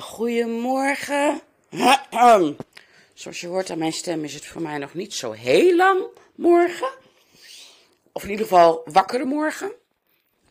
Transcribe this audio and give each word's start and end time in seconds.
Goedemorgen. 0.00 1.40
Zoals 3.14 3.40
je 3.40 3.46
hoort 3.46 3.70
aan 3.70 3.78
mijn 3.78 3.92
stem 3.92 4.24
is 4.24 4.34
het 4.34 4.46
voor 4.46 4.62
mij 4.62 4.78
nog 4.78 4.94
niet 4.94 5.14
zo 5.14 5.32
heel 5.32 5.76
lang 5.76 6.06
morgen. 6.34 6.88
Of 8.12 8.22
in 8.22 8.30
ieder 8.30 8.46
geval 8.46 8.82
wakkere 8.84 9.24
morgen. 9.24 9.72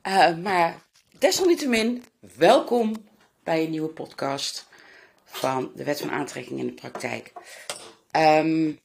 Uh, 0.07 0.37
maar 0.37 0.81
desalniettemin, 1.17 2.03
welkom 2.37 3.07
bij 3.43 3.63
een 3.63 3.69
nieuwe 3.69 3.87
podcast 3.87 4.67
van 5.26 5.71
de 5.75 5.83
Wet 5.83 5.99
van 5.99 6.12
Aantrekking 6.12 6.60
in 6.60 6.65
de 6.65 6.73
Praktijk. 6.73 7.33
Um, 8.12 8.79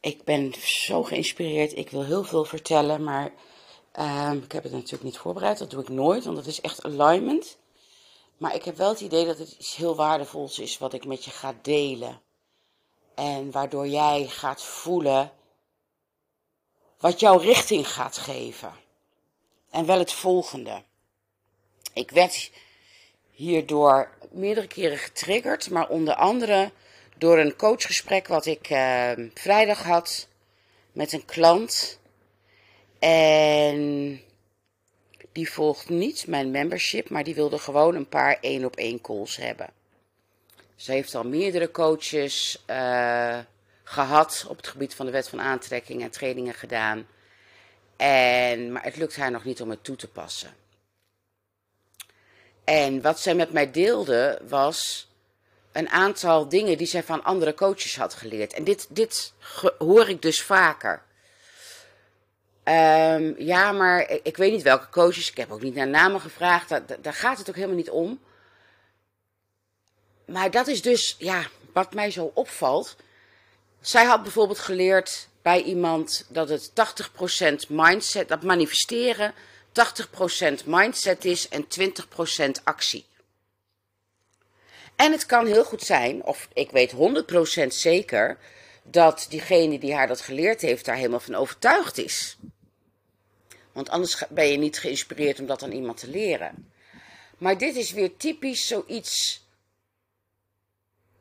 ik 0.00 0.24
ben 0.24 0.52
zo 0.62 1.02
geïnspireerd. 1.02 1.76
Ik 1.76 1.90
wil 1.90 2.04
heel 2.04 2.24
veel 2.24 2.44
vertellen, 2.44 3.04
maar 3.04 3.32
um, 3.98 4.42
ik 4.42 4.52
heb 4.52 4.62
het 4.62 4.72
natuurlijk 4.72 5.02
niet 5.02 5.18
voorbereid. 5.18 5.58
Dat 5.58 5.70
doe 5.70 5.82
ik 5.82 5.88
nooit, 5.88 6.24
want 6.24 6.36
dat 6.36 6.46
is 6.46 6.60
echt 6.60 6.84
alignment. 6.84 7.58
Maar 8.40 8.54
ik 8.54 8.64
heb 8.64 8.76
wel 8.76 8.88
het 8.88 9.00
idee 9.00 9.26
dat 9.26 9.38
het 9.38 9.52
iets 9.58 9.76
heel 9.76 9.96
waardevols 9.96 10.58
is 10.58 10.78
wat 10.78 10.92
ik 10.92 11.04
met 11.04 11.24
je 11.24 11.30
ga 11.30 11.54
delen. 11.62 12.20
En 13.14 13.50
waardoor 13.50 13.86
jij 13.86 14.26
gaat 14.26 14.62
voelen 14.62 15.32
wat 16.98 17.20
jouw 17.20 17.38
richting 17.38 17.88
gaat 17.88 18.18
geven. 18.18 18.72
En 19.70 19.86
wel 19.86 19.98
het 19.98 20.12
volgende. 20.12 20.82
Ik 21.92 22.10
werd 22.10 22.50
hierdoor 23.30 24.10
meerdere 24.30 24.66
keren 24.66 24.98
getriggerd, 24.98 25.70
maar 25.70 25.88
onder 25.88 26.14
andere 26.14 26.70
door 27.16 27.38
een 27.38 27.56
coachgesprek 27.56 28.28
wat 28.28 28.46
ik 28.46 28.70
uh, 28.70 29.12
vrijdag 29.34 29.82
had 29.82 30.28
met 30.92 31.12
een 31.12 31.24
klant. 31.24 31.98
En 32.98 34.20
die 35.32 35.52
volgt 35.52 35.88
niet 35.88 36.26
mijn 36.26 36.50
membership, 36.50 37.08
maar 37.08 37.24
die 37.24 37.34
wilde 37.34 37.58
gewoon 37.58 37.94
een 37.94 38.08
paar 38.08 38.38
één 38.40 38.64
op 38.64 38.76
één 38.76 39.00
calls 39.00 39.36
hebben. 39.36 39.70
Ze 40.76 40.92
heeft 40.92 41.14
al 41.14 41.24
meerdere 41.24 41.70
coaches 41.70 42.64
uh, 42.70 43.38
gehad 43.84 44.46
op 44.48 44.56
het 44.56 44.66
gebied 44.66 44.94
van 44.94 45.06
de 45.06 45.12
wet 45.12 45.28
van 45.28 45.40
aantrekking 45.40 46.02
en 46.02 46.10
trainingen 46.10 46.54
gedaan. 46.54 47.06
En, 47.96 48.72
maar 48.72 48.82
het 48.82 48.96
lukt 48.96 49.16
haar 49.16 49.30
nog 49.30 49.44
niet 49.44 49.60
om 49.60 49.70
het 49.70 49.84
toe 49.84 49.96
te 49.96 50.08
passen. 50.08 50.54
En 52.64 53.02
wat 53.02 53.20
zij 53.20 53.34
met 53.34 53.52
mij 53.52 53.70
deelde 53.70 54.40
was 54.48 55.08
een 55.72 55.88
aantal 55.88 56.48
dingen 56.48 56.78
die 56.78 56.86
zij 56.86 57.02
van 57.02 57.24
andere 57.24 57.54
coaches 57.54 57.96
had 57.96 58.14
geleerd. 58.14 58.52
En 58.52 58.64
dit, 58.64 58.86
dit 58.90 59.32
hoor 59.78 60.08
ik 60.08 60.22
dus 60.22 60.42
vaker. 60.42 61.02
Um, 62.70 63.34
ja, 63.38 63.72
maar 63.72 64.10
ik 64.22 64.36
weet 64.36 64.52
niet 64.52 64.62
welke 64.62 64.88
coaches. 64.90 65.30
Ik 65.30 65.36
heb 65.36 65.50
ook 65.50 65.62
niet 65.62 65.74
naar 65.74 65.88
namen 65.88 66.20
gevraagd. 66.20 66.68
Daar, 66.68 66.82
daar 67.00 67.14
gaat 67.14 67.38
het 67.38 67.48
ook 67.48 67.54
helemaal 67.54 67.76
niet 67.76 67.90
om. 67.90 68.20
Maar 70.26 70.50
dat 70.50 70.66
is 70.66 70.82
dus, 70.82 71.14
ja, 71.18 71.46
wat 71.72 71.94
mij 71.94 72.10
zo 72.10 72.30
opvalt. 72.34 72.96
Zij 73.80 74.04
had 74.04 74.22
bijvoorbeeld 74.22 74.58
geleerd 74.58 75.28
bij 75.42 75.62
iemand 75.62 76.26
dat 76.28 76.48
het 76.48 76.70
80% 77.66 77.68
mindset, 77.68 78.28
dat 78.28 78.42
manifesteren 78.42 79.34
80% 80.62 80.64
mindset 80.64 81.24
is 81.24 81.48
en 81.48 81.66
20% 82.58 82.62
actie. 82.64 83.06
En 84.96 85.12
het 85.12 85.26
kan 85.26 85.46
heel 85.46 85.64
goed 85.64 85.82
zijn, 85.82 86.22
of 86.22 86.48
ik 86.52 86.70
weet 86.70 86.92
100% 86.92 87.66
zeker, 87.66 88.38
dat 88.82 89.26
diegene 89.28 89.78
die 89.78 89.94
haar 89.94 90.06
dat 90.08 90.20
geleerd 90.20 90.60
heeft 90.60 90.84
daar 90.84 90.96
helemaal 90.96 91.20
van 91.20 91.34
overtuigd 91.34 91.98
is. 91.98 92.36
Want 93.72 93.88
anders 93.88 94.22
ben 94.28 94.46
je 94.46 94.56
niet 94.56 94.78
geïnspireerd 94.78 95.40
om 95.40 95.46
dat 95.46 95.62
aan 95.62 95.72
iemand 95.72 95.98
te 95.98 96.08
leren. 96.08 96.72
Maar 97.38 97.58
dit 97.58 97.76
is 97.76 97.92
weer 97.92 98.16
typisch 98.16 98.66
zoiets 98.66 99.44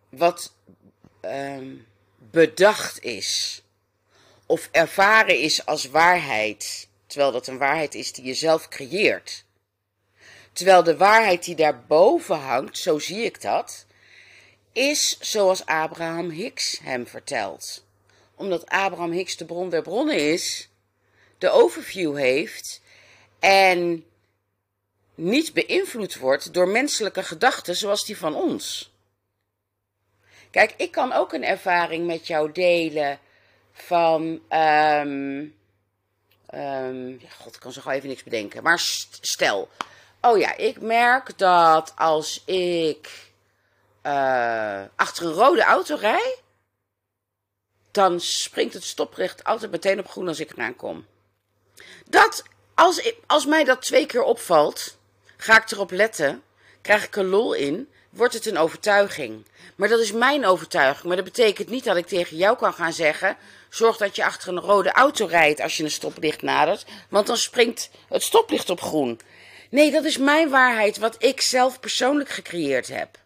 wat 0.09 0.53
um, 1.21 1.87
bedacht 2.17 3.03
is. 3.03 3.61
Of 4.45 4.69
ervaren 4.71 5.39
is 5.39 5.65
als 5.65 5.85
waarheid. 5.85 6.87
Terwijl 7.07 7.31
dat 7.31 7.47
een 7.47 7.57
waarheid 7.57 7.95
is 7.95 8.13
die 8.13 8.25
je 8.25 8.33
zelf 8.33 8.67
creëert. 8.67 9.45
Terwijl 10.53 10.83
de 10.83 10.97
waarheid 10.97 11.43
die 11.43 11.55
daarboven 11.55 12.39
hangt, 12.39 12.77
zo 12.77 12.99
zie 12.99 13.23
ik 13.23 13.41
dat, 13.41 13.85
is 14.71 15.19
zoals 15.19 15.65
Abraham 15.65 16.29
Hicks 16.29 16.79
hem 16.83 17.07
vertelt. 17.07 17.83
Omdat 18.35 18.69
Abraham 18.69 19.11
Hicks 19.11 19.37
de 19.37 19.45
bron 19.45 19.69
der 19.69 19.81
bronnen 19.81 20.31
is, 20.31 20.68
de 21.39 21.49
overview 21.49 22.17
heeft 22.17 22.81
en 23.39 24.05
niet 25.15 25.53
beïnvloed 25.53 26.17
wordt 26.17 26.53
door 26.53 26.67
menselijke 26.67 27.23
gedachten 27.23 27.75
zoals 27.75 28.05
die 28.05 28.17
van 28.17 28.35
ons. 28.35 28.91
Kijk, 30.51 30.73
ik 30.77 30.91
kan 30.91 31.11
ook 31.11 31.33
een 31.33 31.43
ervaring 31.43 32.05
met 32.05 32.27
jou 32.27 32.51
delen 32.51 33.19
van. 33.71 34.41
Um, 34.49 35.55
um, 36.53 37.21
God, 37.37 37.55
ik 37.55 37.59
kan 37.59 37.71
zo 37.71 37.81
gauw 37.81 37.93
even 37.93 38.09
niks 38.09 38.23
bedenken. 38.23 38.63
Maar 38.63 38.79
stel, 39.21 39.69
Oh 40.21 40.37
ja, 40.37 40.57
ik 40.57 40.81
merk 40.81 41.37
dat 41.37 41.93
als 41.95 42.43
ik 42.45 43.31
uh, 44.03 44.83
achter 44.95 45.25
een 45.25 45.33
rode 45.33 45.63
auto 45.63 45.95
rij, 45.95 46.35
dan 47.91 48.19
springt 48.19 48.73
het 48.73 48.83
stoplicht 48.83 49.43
altijd 49.43 49.71
meteen 49.71 49.99
op 49.99 50.07
groen 50.07 50.27
als 50.27 50.39
ik 50.39 50.51
eraan 50.51 50.75
kom. 50.75 51.05
Dat, 52.05 52.43
als, 52.75 53.13
als 53.25 53.45
mij 53.45 53.63
dat 53.63 53.81
twee 53.81 54.05
keer 54.05 54.23
opvalt, 54.23 54.97
ga 55.37 55.61
ik 55.61 55.71
erop 55.71 55.91
letten, 55.91 56.43
krijg 56.81 57.05
ik 57.05 57.15
een 57.15 57.25
lol 57.25 57.53
in, 57.53 57.89
wordt 58.09 58.33
het 58.33 58.45
een 58.45 58.57
overtuiging. 58.57 59.45
Maar 59.75 59.89
dat 59.89 59.99
is 59.99 60.11
mijn 60.11 60.45
overtuiging. 60.45 61.07
Maar 61.07 61.15
dat 61.15 61.25
betekent 61.25 61.69
niet 61.69 61.83
dat 61.83 61.97
ik 61.97 62.07
tegen 62.07 62.37
jou 62.37 62.57
kan 62.57 62.73
gaan 62.73 62.93
zeggen: 62.93 63.37
zorg 63.69 63.97
dat 63.97 64.15
je 64.15 64.25
achter 64.25 64.49
een 64.49 64.59
rode 64.59 64.91
auto 64.91 65.25
rijdt 65.25 65.59
als 65.59 65.77
je 65.77 65.83
een 65.83 65.91
stoplicht 65.91 66.41
nadert, 66.41 66.85
want 67.09 67.27
dan 67.27 67.37
springt 67.37 67.89
het 68.09 68.23
stoplicht 68.23 68.69
op 68.69 68.81
groen. 68.81 69.19
Nee, 69.69 69.91
dat 69.91 70.03
is 70.03 70.17
mijn 70.17 70.49
waarheid, 70.49 70.97
wat 70.97 71.23
ik 71.23 71.41
zelf 71.41 71.79
persoonlijk 71.79 72.29
gecreëerd 72.29 72.87
heb. 72.87 73.17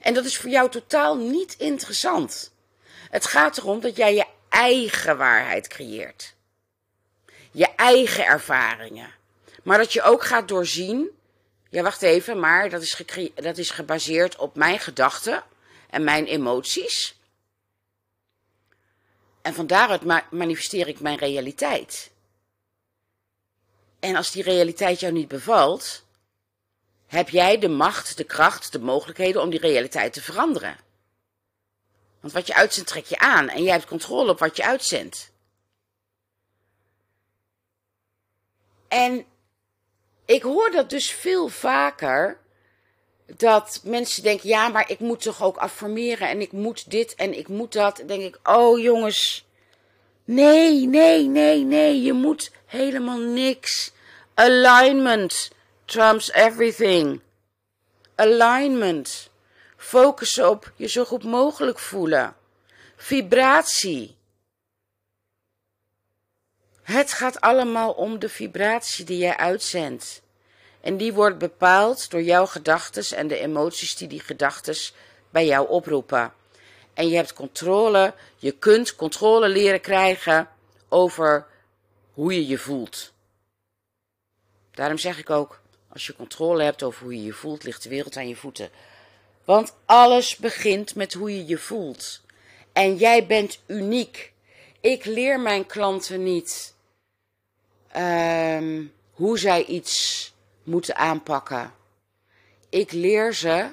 En 0.00 0.14
dat 0.14 0.24
is 0.24 0.36
voor 0.36 0.50
jou 0.50 0.70
totaal 0.70 1.16
niet 1.16 1.54
interessant. 1.58 2.52
Het 3.10 3.26
gaat 3.26 3.58
erom 3.58 3.80
dat 3.80 3.96
jij 3.96 4.14
je 4.14 4.24
eigen 4.48 5.16
waarheid 5.16 5.68
creëert. 5.68 6.34
Je 7.50 7.66
eigen 7.66 8.24
ervaringen. 8.24 9.14
Maar 9.62 9.78
dat 9.78 9.92
je 9.92 10.02
ook 10.02 10.24
gaat 10.24 10.48
doorzien. 10.48 11.10
Ja, 11.68 11.82
wacht 11.82 12.02
even, 12.02 12.40
maar 12.40 12.70
dat 12.70 12.82
is, 12.82 13.02
dat 13.34 13.58
is 13.58 13.70
gebaseerd 13.70 14.36
op 14.36 14.56
mijn 14.56 14.78
gedachten 14.78 15.44
en 15.90 16.04
mijn 16.04 16.26
emoties. 16.26 17.18
En 19.42 19.54
van 19.54 19.66
daaruit 19.66 20.30
manifesteer 20.30 20.88
ik 20.88 21.00
mijn 21.00 21.18
realiteit. 21.18 22.10
En 24.00 24.16
als 24.16 24.30
die 24.30 24.42
realiteit 24.42 25.00
jou 25.00 25.12
niet 25.12 25.28
bevalt, 25.28 26.04
heb 27.06 27.28
jij 27.28 27.58
de 27.58 27.68
macht, 27.68 28.16
de 28.16 28.24
kracht, 28.24 28.72
de 28.72 28.78
mogelijkheden 28.78 29.42
om 29.42 29.50
die 29.50 29.60
realiteit 29.60 30.12
te 30.12 30.22
veranderen. 30.22 30.76
Want 32.20 32.32
wat 32.32 32.46
je 32.46 32.54
uitzendt, 32.54 32.88
trek 32.88 33.06
je 33.06 33.18
aan 33.18 33.48
en 33.48 33.62
jij 33.62 33.72
hebt 33.72 33.86
controle 33.86 34.30
op 34.30 34.38
wat 34.38 34.56
je 34.56 34.64
uitzendt. 34.64 35.30
En 38.90 39.24
ik 40.24 40.42
hoor 40.42 40.70
dat 40.70 40.90
dus 40.90 41.10
veel 41.10 41.48
vaker. 41.48 42.38
Dat 43.36 43.80
mensen 43.84 44.22
denken, 44.22 44.48
ja, 44.48 44.68
maar 44.68 44.90
ik 44.90 44.98
moet 44.98 45.22
toch 45.22 45.42
ook 45.42 45.56
affirmeren 45.56 46.28
en 46.28 46.40
ik 46.40 46.52
moet 46.52 46.90
dit 46.90 47.14
en 47.14 47.38
ik 47.38 47.48
moet 47.48 47.72
dat. 47.72 47.96
Dan 47.96 48.06
denk 48.06 48.22
ik, 48.22 48.38
oh 48.42 48.78
jongens, 48.78 49.44
Nee, 50.30 50.86
nee, 50.86 51.28
nee, 51.28 51.64
nee. 51.64 52.02
Je 52.02 52.12
moet 52.12 52.50
helemaal 52.66 53.18
niks. 53.18 53.92
Alignment 54.34 55.50
trumps 55.84 56.32
everything. 56.32 57.20
Alignment. 58.14 59.30
Focus 59.76 60.38
op 60.38 60.72
je 60.76 60.88
zo 60.88 61.04
goed 61.04 61.24
mogelijk 61.24 61.78
voelen. 61.78 62.36
Vibratie. 62.96 64.16
Het 66.90 67.12
gaat 67.12 67.40
allemaal 67.40 67.92
om 67.92 68.18
de 68.18 68.28
vibratie 68.28 69.04
die 69.04 69.18
jij 69.18 69.36
uitzendt. 69.36 70.22
En 70.80 70.96
die 70.96 71.12
wordt 71.12 71.38
bepaald 71.38 72.10
door 72.10 72.22
jouw 72.22 72.46
gedachten 72.46 73.16
en 73.16 73.28
de 73.28 73.38
emoties 73.38 73.96
die 73.96 74.08
die 74.08 74.20
gedachten 74.20 74.74
bij 75.30 75.46
jou 75.46 75.68
oproepen 75.68 76.32
en 76.94 77.08
je 77.08 77.16
hebt 77.16 77.32
controle. 77.32 78.14
Je 78.36 78.52
kunt 78.52 78.96
controle 78.96 79.48
leren 79.48 79.80
krijgen 79.80 80.48
over 80.88 81.46
hoe 82.14 82.34
je 82.34 82.46
je 82.46 82.58
voelt. 82.58 83.12
Daarom 84.70 84.98
zeg 84.98 85.18
ik 85.18 85.30
ook, 85.30 85.60
als 85.88 86.06
je 86.06 86.16
controle 86.16 86.62
hebt 86.62 86.82
over 86.82 87.02
hoe 87.02 87.16
je 87.16 87.24
je 87.24 87.32
voelt, 87.32 87.64
ligt 87.64 87.82
de 87.82 87.88
wereld 87.88 88.16
aan 88.16 88.28
je 88.28 88.36
voeten. 88.36 88.70
Want 89.44 89.74
alles 89.84 90.36
begint 90.36 90.94
met 90.94 91.12
hoe 91.12 91.36
je 91.36 91.46
je 91.46 91.58
voelt. 91.58 92.20
En 92.72 92.96
jij 92.96 93.26
bent 93.26 93.60
uniek. 93.66 94.32
Ik 94.80 95.04
leer 95.04 95.40
mijn 95.40 95.66
klanten 95.66 96.22
niet 96.22 96.74
um, 97.96 98.92
hoe 99.10 99.38
zij 99.38 99.64
iets 99.64 100.32
moeten 100.62 100.96
aanpakken. 100.96 101.72
Ik 102.68 102.92
leer 102.92 103.34
ze 103.34 103.70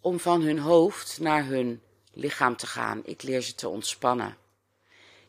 om 0.00 0.20
van 0.20 0.42
hun 0.42 0.58
hoofd 0.58 1.18
naar 1.20 1.44
hun 1.44 1.82
lichaam 2.12 2.56
te 2.56 2.66
gaan. 2.66 3.02
Ik 3.04 3.22
leer 3.22 3.40
ze 3.40 3.54
te 3.54 3.68
ontspannen. 3.68 4.36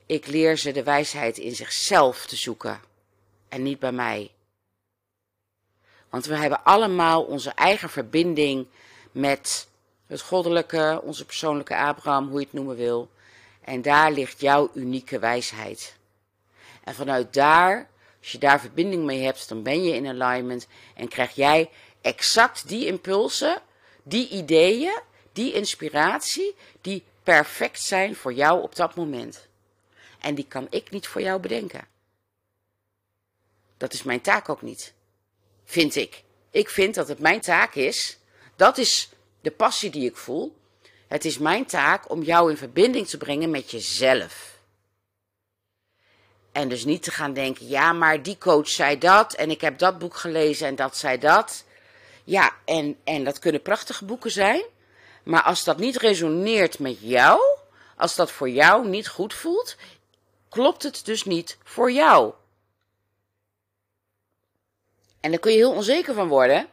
Ik 0.05 0.27
leer 0.27 0.57
ze 0.57 0.71
de 0.71 0.83
wijsheid 0.83 1.37
in 1.37 1.55
zichzelf 1.55 2.25
te 2.25 2.35
zoeken 2.35 2.81
en 3.49 3.63
niet 3.63 3.79
bij 3.79 3.91
mij. 3.91 4.31
Want 6.09 6.25
we 6.25 6.35
hebben 6.35 6.63
allemaal 6.63 7.23
onze 7.23 7.49
eigen 7.49 7.89
verbinding 7.89 8.67
met 9.11 9.67
het 10.07 10.21
goddelijke, 10.21 11.01
onze 11.03 11.25
persoonlijke 11.25 11.77
Abraham, 11.77 12.27
hoe 12.27 12.39
je 12.39 12.45
het 12.45 12.53
noemen 12.53 12.75
wil. 12.75 13.09
En 13.61 13.81
daar 13.81 14.11
ligt 14.11 14.41
jouw 14.41 14.69
unieke 14.73 15.19
wijsheid. 15.19 15.96
En 16.88 16.95
vanuit 16.95 17.34
daar, 17.34 17.89
als 18.19 18.31
je 18.31 18.38
daar 18.38 18.60
verbinding 18.60 19.04
mee 19.04 19.24
hebt, 19.24 19.50
dan 19.50 19.63
ben 19.63 19.84
je 19.84 19.94
in 19.94 20.07
alignment 20.07 20.68
en 20.95 21.07
krijg 21.07 21.36
jij 21.36 21.69
exact 22.01 22.68
die 22.68 22.86
impulsen, 22.86 23.62
die 24.04 24.30
ideeën, 24.30 25.00
die 25.34 25.54
inspiratie, 25.54 26.56
die 26.81 27.04
perfect 27.24 27.81
zijn 27.81 28.16
voor 28.16 28.34
jou 28.34 28.62
op 28.62 28.75
dat 28.75 28.95
moment. 28.95 29.48
En 30.19 30.36
die 30.36 30.48
kan 30.48 30.68
ik 30.69 30.89
niet 30.89 31.07
voor 31.07 31.22
jou 31.22 31.39
bedenken. 31.39 31.88
Dat 33.78 33.94
is 33.94 34.04
mijn 34.04 34.22
taak 34.22 34.50
ook 34.50 34.62
niet. 34.62 34.94
Vind 35.66 35.95
ik. 35.95 36.24
Ik 36.51 36.69
vind 36.69 36.95
dat 36.95 37.07
het 37.07 37.19
mijn 37.19 37.42
taak 37.42 37.75
is. 37.75 38.18
Dat 38.56 38.78
is 38.78 39.10
de 39.42 39.51
passie 39.51 39.89
die 39.89 40.10
ik 40.10 40.18
voel. 40.18 40.57
Het 41.07 41.25
is 41.25 41.38
mijn 41.38 41.66
taak 41.66 42.10
om 42.10 42.24
jou 42.24 42.50
in 42.50 42.57
verbinding 42.57 43.07
te 43.07 43.18
brengen 43.18 43.50
met 43.50 43.72
jezelf. 43.72 44.56
En 46.57 46.68
dus 46.68 46.86
niet 46.86 47.04
te 47.04 47.12
gaan 47.12 47.33
denken, 47.33 47.68
ja, 47.68 47.94
maar 47.94 48.24
die 48.24 48.38
coach 48.38 48.69
zei 48.69 48.98
dat 48.98 49.33
en 49.33 49.50
ik 49.50 49.62
heb 49.62 49.77
dat 49.77 49.98
boek 50.00 50.15
gelezen 50.15 50.68
en 50.68 50.75
dat 50.75 50.98
zei 50.98 51.18
dat. 51.18 51.63
Ja, 52.24 52.51
en, 52.65 52.98
en 53.04 53.24
dat 53.24 53.39
kunnen 53.39 53.62
prachtige 53.62 54.06
boeken 54.06 54.31
zijn. 54.31 54.62
Maar 55.24 55.42
als 55.42 55.63
dat 55.63 55.77
niet 55.77 55.98
resoneert 55.98 56.80
met 56.80 56.98
jou, 57.00 57.39
als 57.95 58.15
dat 58.15 58.31
voor 58.31 58.50
jou 58.50 58.88
niet 58.88 59.07
goed 59.07 59.33
voelt, 59.33 59.75
klopt 60.50 60.83
het 60.83 61.06
dus 61.06 61.24
niet 61.24 61.57
voor 61.63 61.92
jou. 61.92 62.33
En 65.19 65.31
daar 65.31 65.39
kun 65.39 65.51
je 65.51 65.57
heel 65.57 65.74
onzeker 65.74 66.13
van 66.13 66.27
worden. 66.27 66.68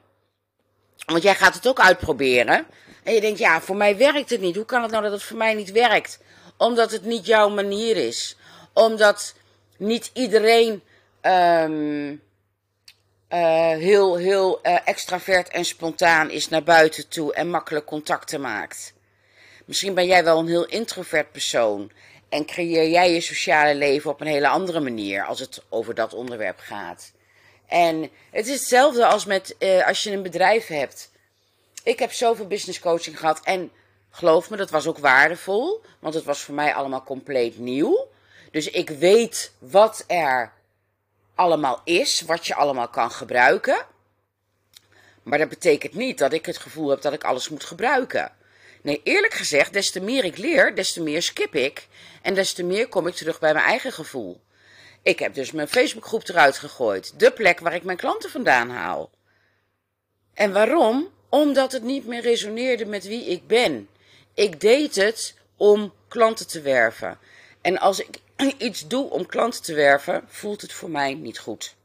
Want 1.06 1.22
jij 1.22 1.34
gaat 1.34 1.54
het 1.54 1.68
ook 1.68 1.80
uitproberen. 1.80 2.66
En 3.02 3.14
je 3.14 3.20
denkt, 3.20 3.38
ja, 3.38 3.60
voor 3.60 3.76
mij 3.76 3.96
werkt 3.96 4.30
het 4.30 4.40
niet. 4.40 4.56
Hoe 4.56 4.64
kan 4.64 4.82
het 4.82 4.90
nou 4.90 5.02
dat 5.02 5.12
het 5.12 5.22
voor 5.22 5.36
mij 5.36 5.54
niet 5.54 5.72
werkt? 5.72 6.20
Omdat 6.56 6.90
het 6.90 7.04
niet 7.04 7.26
jouw 7.26 7.48
manier 7.48 7.96
is. 7.96 8.36
Omdat 8.72 9.34
niet 9.76 10.10
iedereen 10.12 10.82
um, 11.22 12.22
uh, 13.34 13.68
heel, 13.68 14.16
heel 14.16 14.60
uh, 14.62 14.78
extravert 14.84 15.48
en 15.48 15.64
spontaan 15.64 16.30
is 16.30 16.48
naar 16.48 16.62
buiten 16.62 17.08
toe 17.08 17.34
en 17.34 17.50
makkelijk 17.50 17.86
contacten 17.86 18.40
maakt. 18.40 18.94
Misschien 19.64 19.94
ben 19.94 20.06
jij 20.06 20.24
wel 20.24 20.38
een 20.38 20.48
heel 20.48 20.66
introvert 20.66 21.32
persoon 21.32 21.90
en 22.28 22.46
creëer 22.46 22.88
jij 22.90 23.12
je 23.12 23.20
sociale 23.20 23.74
leven 23.74 24.10
op 24.10 24.20
een 24.20 24.26
hele 24.26 24.48
andere 24.48 24.80
manier 24.80 25.24
als 25.24 25.40
het 25.40 25.62
over 25.68 25.94
dat 25.94 26.14
onderwerp 26.14 26.58
gaat. 26.58 27.12
En 27.66 28.10
het 28.30 28.46
is 28.46 28.52
hetzelfde 28.52 29.06
als 29.06 29.24
met 29.24 29.56
uh, 29.58 29.86
als 29.86 30.02
je 30.02 30.10
een 30.10 30.22
bedrijf 30.22 30.66
hebt. 30.66 31.10
Ik 31.82 31.98
heb 31.98 32.12
zoveel 32.12 32.46
business 32.46 32.80
coaching 32.80 33.18
gehad 33.18 33.40
en 33.44 33.70
geloof 34.10 34.50
me, 34.50 34.56
dat 34.56 34.70
was 34.70 34.86
ook 34.86 34.98
waardevol, 34.98 35.80
want 35.98 36.14
het 36.14 36.24
was 36.24 36.40
voor 36.40 36.54
mij 36.54 36.74
allemaal 36.74 37.02
compleet 37.02 37.58
nieuw. 37.58 38.08
Dus 38.54 38.70
ik 38.70 38.90
weet 38.90 39.52
wat 39.58 40.04
er 40.06 40.52
allemaal 41.34 41.80
is, 41.84 42.20
wat 42.20 42.46
je 42.46 42.54
allemaal 42.54 42.88
kan 42.88 43.10
gebruiken. 43.10 43.86
Maar 45.22 45.38
dat 45.38 45.48
betekent 45.48 45.94
niet 45.94 46.18
dat 46.18 46.32
ik 46.32 46.46
het 46.46 46.58
gevoel 46.58 46.88
heb 46.88 47.00
dat 47.00 47.12
ik 47.12 47.24
alles 47.24 47.48
moet 47.48 47.64
gebruiken. 47.64 48.32
Nee, 48.82 49.00
eerlijk 49.04 49.34
gezegd, 49.34 49.72
des 49.72 49.90
te 49.90 50.00
meer 50.00 50.24
ik 50.24 50.36
leer, 50.36 50.74
des 50.74 50.92
te 50.92 51.02
meer 51.02 51.22
skip 51.22 51.54
ik. 51.54 51.86
En 52.22 52.34
des 52.34 52.52
te 52.52 52.62
meer 52.62 52.88
kom 52.88 53.06
ik 53.06 53.14
terug 53.14 53.38
bij 53.38 53.52
mijn 53.52 53.64
eigen 53.64 53.92
gevoel. 53.92 54.40
Ik 55.02 55.18
heb 55.18 55.34
dus 55.34 55.52
mijn 55.52 55.68
Facebookgroep 55.68 56.28
eruit 56.28 56.58
gegooid. 56.58 57.18
De 57.18 57.30
plek 57.30 57.60
waar 57.60 57.74
ik 57.74 57.84
mijn 57.84 57.98
klanten 57.98 58.30
vandaan 58.30 58.70
haal. 58.70 59.10
En 60.34 60.52
waarom? 60.52 61.08
Omdat 61.28 61.72
het 61.72 61.82
niet 61.82 62.06
meer 62.06 62.22
resoneerde 62.22 62.86
met 62.86 63.04
wie 63.04 63.24
ik 63.24 63.46
ben. 63.46 63.88
Ik 64.34 64.60
deed 64.60 64.94
het 64.94 65.34
om 65.56 65.92
klanten 66.08 66.46
te 66.46 66.60
werven. 66.60 67.18
En 67.60 67.78
als 67.78 68.00
ik 68.00 68.22
iets 68.52 68.88
doe 68.88 69.10
om 69.10 69.26
klanten 69.26 69.62
te 69.62 69.74
werven, 69.74 70.24
voelt 70.26 70.60
het 70.60 70.72
voor 70.72 70.90
mij 70.90 71.14
niet 71.14 71.38
goed. 71.38 71.76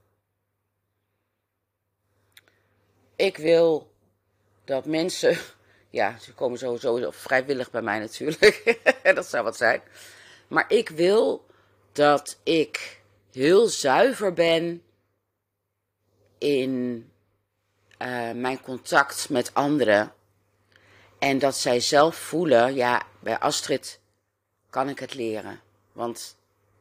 Ik 3.16 3.38
wil 3.38 3.92
dat 4.66 4.86
mensen, 4.86 5.38
ja, 5.90 6.18
ze 6.20 6.34
komen 6.34 6.60
sowieso 6.60 7.12
vrijwillig 7.12 7.72
bij 7.72 7.82
mij 7.82 8.00
natuurlijk, 8.00 8.80
dat 9.16 9.26
zou 9.26 9.44
wat 9.44 9.58
zijn. 9.58 9.82
Maar 10.48 10.66
ik 10.68 10.90
wil 10.90 11.46
dat 11.92 12.40
ik 12.44 13.02
heel 13.32 13.68
zuiver 13.68 14.34
ben 14.34 14.84
in 16.38 17.04
uh, 18.00 18.32
mijn 18.32 18.62
contact 18.62 19.30
met 19.30 19.54
anderen. 19.54 20.14
En 21.20 21.40
dat 21.40 21.56
zij 21.56 21.80
zelf 21.80 22.16
voelen, 22.16 22.76
ja, 22.76 23.04
bij 23.20 23.40
Astrid 23.40 24.00
kan 24.70 24.90
ik 24.90 25.00
het 25.00 25.14
leren. 25.14 25.62
Want 25.92 26.38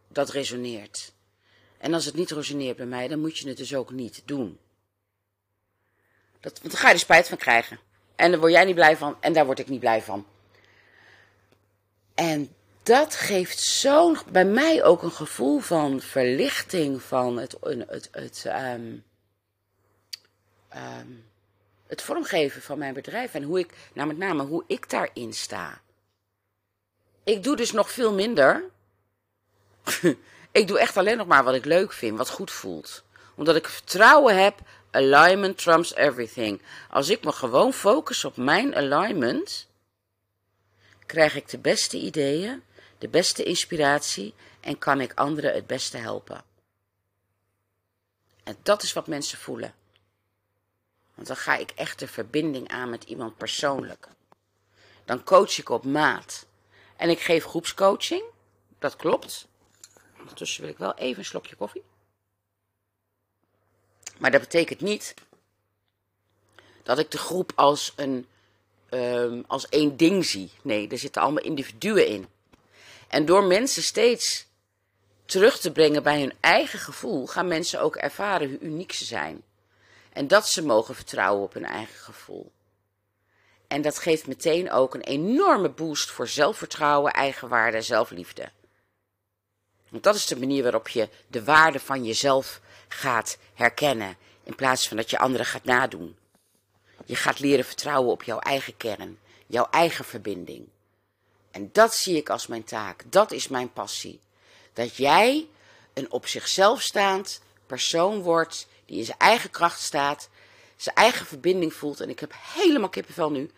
dat 0.09 0.31
resoneert. 0.31 1.13
En 1.79 1.95
als 1.95 2.05
het 2.05 2.15
niet 2.15 2.31
resoneert 2.31 2.77
bij 2.77 2.87
mij, 2.87 3.09
dan 3.09 3.21
moet 3.21 3.39
je 3.39 3.49
het 3.49 3.57
dus 3.57 3.75
ook 3.75 3.91
niet 3.91 4.23
doen. 4.25 4.59
Dat, 6.41 6.59
want 6.61 6.73
dan 6.73 6.81
ga 6.81 6.89
je 6.89 6.95
er 6.95 7.01
spijt 7.01 7.29
van 7.29 7.39
krijgen. 7.39 7.79
En 8.17 8.31
daar 8.31 8.41
word 8.41 8.53
jij 8.53 8.65
niet 8.65 8.75
blij 8.75 8.97
van 8.97 9.17
en 9.21 9.33
daar 9.33 9.47
word 9.47 9.59
ik 9.59 9.69
niet 9.69 9.81
blij 9.81 10.03
van. 10.03 10.27
En 12.15 12.55
dat 12.83 13.15
geeft 13.15 13.59
zo 13.59 14.17
bij 14.31 14.45
mij 14.45 14.85
ook 14.85 15.03
een 15.03 15.13
gevoel 15.13 15.59
van 15.59 16.01
verlichting 16.01 17.03
van 17.03 17.37
het, 17.37 17.57
het, 17.61 18.09
het, 18.13 18.45
um, 18.47 19.05
het 21.87 22.03
vormgeven 22.03 22.63
van 22.63 22.79
mijn 22.79 22.95
bedrijf. 22.95 23.35
En 23.35 23.43
hoe 23.43 23.59
ik, 23.59 23.75
nou 23.93 24.09
met 24.09 24.19
name 24.19 24.45
hoe 24.45 24.65
ik 24.67 24.91
daarin 24.91 25.33
sta. 25.33 25.81
Ik 27.25 27.43
doe 27.43 27.57
dus 27.57 27.73
nog 27.73 27.91
veel 27.91 28.15
minder 28.15 28.65
ik 30.53 30.67
doe 30.67 30.79
echt 30.79 30.97
alleen 30.97 31.17
nog 31.17 31.27
maar 31.27 31.45
wat 31.45 31.55
ik 31.55 31.65
leuk 31.65 31.93
vind, 31.93 32.19
wat 32.19 32.31
goed 32.31 32.51
voelt. 32.51 33.03
Omdat 33.35 33.57
ik 33.57 33.69
vertrouwen 33.69 34.43
heb, 34.43 34.61
alignment 34.91 35.59
trumps 35.59 35.95
everything. 35.95 36.63
Als 36.91 37.09
ik 37.09 37.25
me 37.25 37.33
gewoon 37.33 37.73
focus 37.73 38.25
op 38.25 38.37
mijn 38.37 38.77
alignment, 38.77 39.69
krijg 41.07 41.35
ik 41.35 41.49
de 41.49 41.59
beste 41.59 41.99
ideeën, 41.99 42.63
de 42.99 43.09
beste 43.09 43.43
inspiratie 43.43 44.35
en 44.61 44.79
kan 44.79 45.01
ik 45.01 45.13
anderen 45.15 45.55
het 45.55 45.67
beste 45.67 45.97
helpen. 45.97 46.45
En 48.45 48.57
dat 48.63 48.83
is 48.83 48.93
wat 48.93 49.07
mensen 49.07 49.39
voelen. 49.39 49.75
Want 51.15 51.27
dan 51.27 51.37
ga 51.37 51.57
ik 51.57 51.71
echt 51.71 51.99
de 51.99 52.09
verbinding 52.09 52.69
aan 52.69 52.91
met 52.91 53.05
iemand 53.05 53.37
persoonlijk. 53.37 54.09
Dan 55.05 55.25
coach 55.25 55.59
ik 55.59 55.69
op 55.69 55.85
maat. 55.85 56.47
En 56.97 57.11
ik 57.11 57.21
geef 57.21 57.45
groepscoaching. 57.45 58.23
Dat 58.79 58.97
klopt. 58.97 59.48
Ondertussen 60.19 60.61
wil 60.61 60.71
ik 60.71 60.79
wel 60.79 60.95
even 60.95 61.19
een 61.19 61.25
slokje 61.25 61.57
koffie. 61.57 61.83
Maar 64.19 64.31
dat 64.31 64.41
betekent 64.41 64.81
niet 64.81 65.15
dat 66.83 66.99
ik 66.99 67.11
de 67.11 67.19
groep 67.19 67.53
als, 67.55 67.93
een, 67.97 68.27
um, 68.91 69.45
als 69.47 69.69
één 69.69 69.97
ding 69.97 70.25
zie. 70.25 70.51
Nee, 70.63 70.89
er 70.89 70.99
zitten 70.99 71.23
allemaal 71.23 71.43
individuen 71.43 72.07
in. 72.07 72.29
En 73.09 73.25
door 73.25 73.45
mensen 73.45 73.83
steeds 73.83 74.47
terug 75.25 75.59
te 75.59 75.73
brengen 75.73 76.03
bij 76.03 76.21
hun 76.21 76.33
eigen 76.41 76.79
gevoel, 76.79 77.27
gaan 77.27 77.49
mensen 77.49 77.81
ook 77.81 77.97
ervaren 77.97 78.49
hoe 78.49 78.59
uniek 78.59 78.93
ze 78.93 79.05
zijn. 79.05 79.43
En 80.13 80.29
dat 80.29 80.49
ze 80.49 80.63
mogen 80.63 80.95
vertrouwen 80.95 81.45
op 81.45 81.53
hun 81.53 81.65
eigen 81.65 81.99
gevoel. 81.99 82.53
En 83.67 83.83
dat 83.83 83.99
geeft 83.99 84.27
meteen 84.27 84.71
ook 84.71 84.95
een 84.95 85.01
enorme 85.01 85.69
boost 85.69 86.11
voor 86.11 86.29
zelfvertrouwen, 86.29 87.13
eigenwaarde 87.13 87.77
en 87.77 87.85
zelfliefde. 87.85 88.51
Want 89.89 90.03
dat 90.03 90.15
is 90.15 90.27
de 90.27 90.39
manier 90.39 90.63
waarop 90.63 90.89
je 90.89 91.09
de 91.27 91.45
waarde 91.45 91.81
van 91.81 92.05
jezelf 92.05 92.61
gaat 92.89 93.39
herkennen, 93.55 94.17
in 94.43 94.55
plaats 94.55 94.89
van 94.89 94.97
dat 94.97 95.11
je 95.11 95.19
anderen 95.19 95.47
gaat 95.47 95.65
nadoen. 95.65 96.17
Je 97.05 97.17
gaat 97.17 97.39
leren 97.39 97.65
vertrouwen 97.65 98.13
op 98.13 98.23
jouw 98.23 98.39
eigen 98.39 98.77
kern, 98.77 99.19
jouw 99.47 99.67
eigen 99.71 100.05
verbinding. 100.05 100.69
En 101.51 101.71
dat 101.73 101.95
zie 101.95 102.17
ik 102.17 102.31
als 102.31 102.47
mijn 102.47 102.65
taak, 102.65 103.05
dat 103.07 103.33
is 103.33 103.49
mijn 103.49 103.73
passie. 103.73 104.21
Dat 104.73 104.97
jij 104.97 105.49
een 105.95 106.13
op 106.13 106.27
zichzelf 106.27 106.83
staand 106.83 107.41
persoon 107.67 108.23
wordt, 108.23 108.67
die 108.87 108.99
in 108.99 109.05
zijn 109.05 109.19
eigen 109.19 109.51
kracht 109.51 109.81
staat, 109.81 110.29
zijn 110.77 110.95
eigen 110.97 111.27
verbinding 111.27 111.75
voelt. 111.75 112.01
En 112.01 112.09
ik 112.09 112.21
heb 112.21 112.33
helemaal 112.37 112.89
kippenvel 112.89 113.31
nu. 113.31 113.51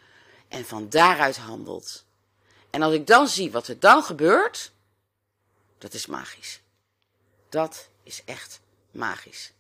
En 0.49 0.65
van 0.65 0.89
daaruit 0.89 1.37
handelt. 1.37 2.05
En 2.71 2.83
als 2.83 2.95
ik 2.95 3.07
dan 3.07 3.29
zie 3.29 3.51
wat 3.51 3.69
er 3.69 3.81
dan 3.81 4.03
gebeurt, 4.03 4.73
dat 5.81 5.95
is 5.95 6.07
magisch. 6.07 6.61
Dat 7.49 7.89
is 8.03 8.25
echt 8.25 8.61
magisch. 8.91 9.53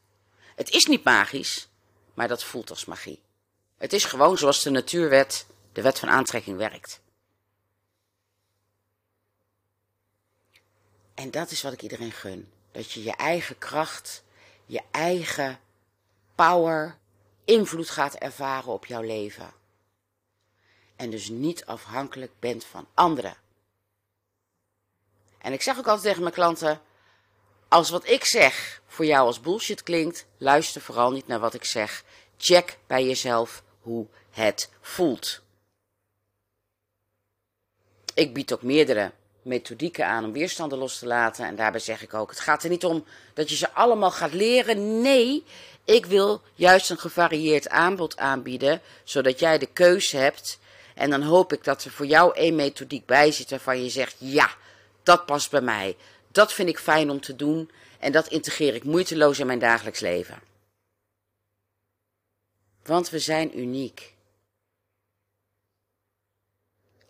Het 0.54 0.70
is 0.70 0.86
niet 0.86 1.04
magisch, 1.04 1.68
maar 2.14 2.28
dat 2.28 2.44
voelt 2.44 2.70
als 2.70 2.84
magie. 2.84 3.20
Het 3.76 3.92
is 3.92 4.04
gewoon 4.04 4.38
zoals 4.38 4.62
de 4.62 4.70
natuurwet 4.70 5.46
de 5.72 5.82
wet 5.82 5.98
van 5.98 6.08
aantrekking 6.08 6.56
werkt. 6.56 7.00
En 11.14 11.30
dat 11.30 11.50
is 11.50 11.62
wat 11.62 11.72
ik 11.72 11.82
iedereen 11.82 12.12
gun. 12.12 12.52
Dat 12.72 12.92
je 12.92 13.02
je 13.02 13.16
eigen 13.16 13.58
kracht, 13.58 14.24
je 14.66 14.82
eigen 14.90 15.60
power, 16.34 16.98
invloed 17.44 17.90
gaat 17.90 18.14
ervaren 18.14 18.72
op 18.72 18.86
jouw 18.86 19.02
leven. 19.02 19.52
En 20.96 21.10
dus 21.10 21.28
niet 21.28 21.64
afhankelijk 21.64 22.32
bent 22.38 22.64
van 22.64 22.88
anderen. 22.94 23.36
En 25.42 25.52
ik 25.52 25.62
zeg 25.62 25.78
ook 25.78 25.86
altijd 25.86 26.04
tegen 26.06 26.22
mijn 26.22 26.34
klanten: 26.34 26.80
als 27.68 27.90
wat 27.90 28.08
ik 28.08 28.24
zeg 28.24 28.82
voor 28.86 29.04
jou 29.04 29.26
als 29.26 29.40
bullshit 29.40 29.82
klinkt, 29.82 30.26
luister 30.38 30.80
vooral 30.80 31.10
niet 31.10 31.26
naar 31.26 31.40
wat 31.40 31.54
ik 31.54 31.64
zeg. 31.64 32.04
Check 32.36 32.78
bij 32.86 33.04
jezelf 33.04 33.62
hoe 33.80 34.06
het 34.30 34.70
voelt. 34.80 35.40
Ik 38.14 38.34
bied 38.34 38.52
ook 38.52 38.62
meerdere 38.62 39.12
methodieken 39.42 40.06
aan 40.06 40.24
om 40.24 40.32
weerstanden 40.32 40.78
los 40.78 40.98
te 40.98 41.06
laten. 41.06 41.46
En 41.46 41.56
daarbij 41.56 41.80
zeg 41.80 42.02
ik 42.02 42.14
ook: 42.14 42.30
het 42.30 42.40
gaat 42.40 42.62
er 42.62 42.70
niet 42.70 42.84
om 42.84 43.04
dat 43.34 43.50
je 43.50 43.56
ze 43.56 43.72
allemaal 43.72 44.10
gaat 44.10 44.32
leren. 44.32 45.00
Nee, 45.00 45.44
ik 45.84 46.06
wil 46.06 46.42
juist 46.54 46.90
een 46.90 46.98
gevarieerd 46.98 47.68
aanbod 47.68 48.16
aanbieden, 48.16 48.80
zodat 49.04 49.38
jij 49.38 49.58
de 49.58 49.66
keuze 49.66 50.16
hebt. 50.16 50.58
En 50.94 51.10
dan 51.10 51.22
hoop 51.22 51.52
ik 51.52 51.64
dat 51.64 51.84
er 51.84 51.90
voor 51.90 52.06
jou 52.06 52.34
één 52.34 52.54
methodiek 52.54 53.06
bij 53.06 53.32
zit 53.32 53.50
waarvan 53.50 53.82
je 53.82 53.90
zegt: 53.90 54.16
ja, 54.18 54.50
dat 55.10 55.26
past 55.26 55.50
bij 55.50 55.60
mij. 55.60 55.96
Dat 56.28 56.52
vind 56.52 56.68
ik 56.68 56.78
fijn 56.78 57.10
om 57.10 57.20
te 57.20 57.36
doen 57.36 57.70
en 57.98 58.12
dat 58.12 58.28
integreer 58.28 58.74
ik 58.74 58.84
moeiteloos 58.84 59.38
in 59.38 59.46
mijn 59.46 59.58
dagelijks 59.58 60.00
leven. 60.00 60.38
Want 62.82 63.10
we 63.10 63.18
zijn 63.18 63.58
uniek. 63.58 64.14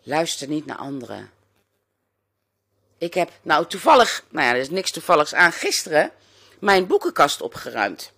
Luister 0.03 0.47
niet 0.47 0.65
naar 0.65 0.77
anderen. 0.77 1.31
Ik 2.97 3.13
heb, 3.13 3.31
nou 3.41 3.65
toevallig, 3.67 4.23
nou 4.29 4.45
ja, 4.45 4.53
er 4.53 4.59
is 4.59 4.69
niks 4.69 4.91
toevalligs 4.91 5.33
aan, 5.33 5.51
gisteren 5.51 6.11
mijn 6.59 6.87
boekenkast 6.87 7.41
opgeruimd. 7.41 8.11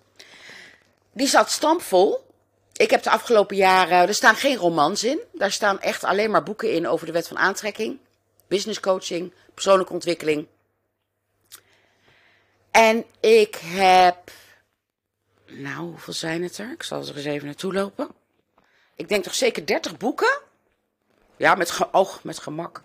Die 1.12 1.26
zat 1.26 1.50
stampvol. 1.50 2.26
Ik 2.72 2.90
heb 2.90 3.02
de 3.02 3.10
afgelopen 3.10 3.56
jaren, 3.56 4.08
er 4.08 4.14
staan 4.14 4.36
geen 4.36 4.56
romans 4.56 5.04
in. 5.04 5.20
Daar 5.32 5.52
staan 5.52 5.80
echt 5.80 6.04
alleen 6.04 6.30
maar 6.30 6.42
boeken 6.42 6.72
in 6.72 6.88
over 6.88 7.06
de 7.06 7.12
wet 7.12 7.28
van 7.28 7.38
aantrekking, 7.38 7.98
business 8.48 8.80
coaching, 8.80 9.32
persoonlijke 9.54 9.92
ontwikkeling. 9.92 10.46
En 12.70 13.04
ik 13.20 13.56
heb, 13.62 14.30
nou 15.46 15.90
hoeveel 15.90 16.12
zijn 16.12 16.42
het 16.42 16.58
er? 16.58 16.72
Ik 16.72 16.82
zal 16.82 17.00
er 17.00 17.16
eens 17.16 17.24
even 17.24 17.46
naartoe 17.46 17.72
lopen. 17.72 18.08
Ik 18.94 19.08
denk 19.08 19.24
toch 19.24 19.34
zeker 19.34 19.66
30 19.66 19.96
boeken? 19.96 20.40
Ja, 21.36 21.54
met, 21.54 21.78
oh, 21.92 22.14
met 22.22 22.38
gemak. 22.38 22.82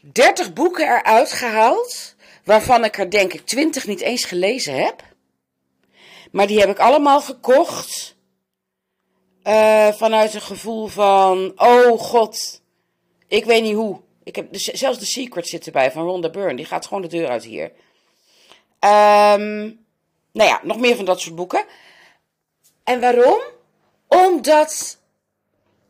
30 0.00 0.52
boeken 0.52 0.84
eruit 0.84 1.32
gehaald, 1.32 2.14
waarvan 2.44 2.84
ik 2.84 2.98
er 2.98 3.10
denk 3.10 3.32
ik 3.32 3.46
20 3.46 3.86
niet 3.86 4.00
eens 4.00 4.24
gelezen 4.24 4.74
heb. 4.84 5.02
Maar 6.32 6.46
die 6.46 6.60
heb 6.60 6.68
ik 6.68 6.78
allemaal 6.78 7.20
gekocht. 7.20 8.16
Uh, 9.44 9.92
vanuit 9.92 10.34
een 10.34 10.40
gevoel 10.40 10.86
van, 10.86 11.52
oh 11.56 12.00
god, 12.00 12.62
ik 13.26 13.44
weet 13.44 13.62
niet 13.62 13.74
hoe. 13.74 14.00
Ik 14.28 14.36
heb 14.36 14.48
zelfs 14.52 14.98
de 14.98 15.04
Secret 15.04 15.48
zit 15.48 15.66
erbij 15.66 15.92
van 15.92 16.02
Rhonda 16.02 16.30
Byrne. 16.30 16.56
Die 16.56 16.64
gaat 16.64 16.86
gewoon 16.86 17.02
de 17.02 17.08
deur 17.08 17.28
uit 17.28 17.44
hier. 17.44 17.64
Um, 18.80 19.86
nou 20.32 20.48
ja, 20.48 20.60
nog 20.62 20.78
meer 20.78 20.96
van 20.96 21.04
dat 21.04 21.20
soort 21.20 21.34
boeken. 21.34 21.64
En 22.84 23.00
waarom? 23.00 23.40
Omdat 24.08 24.98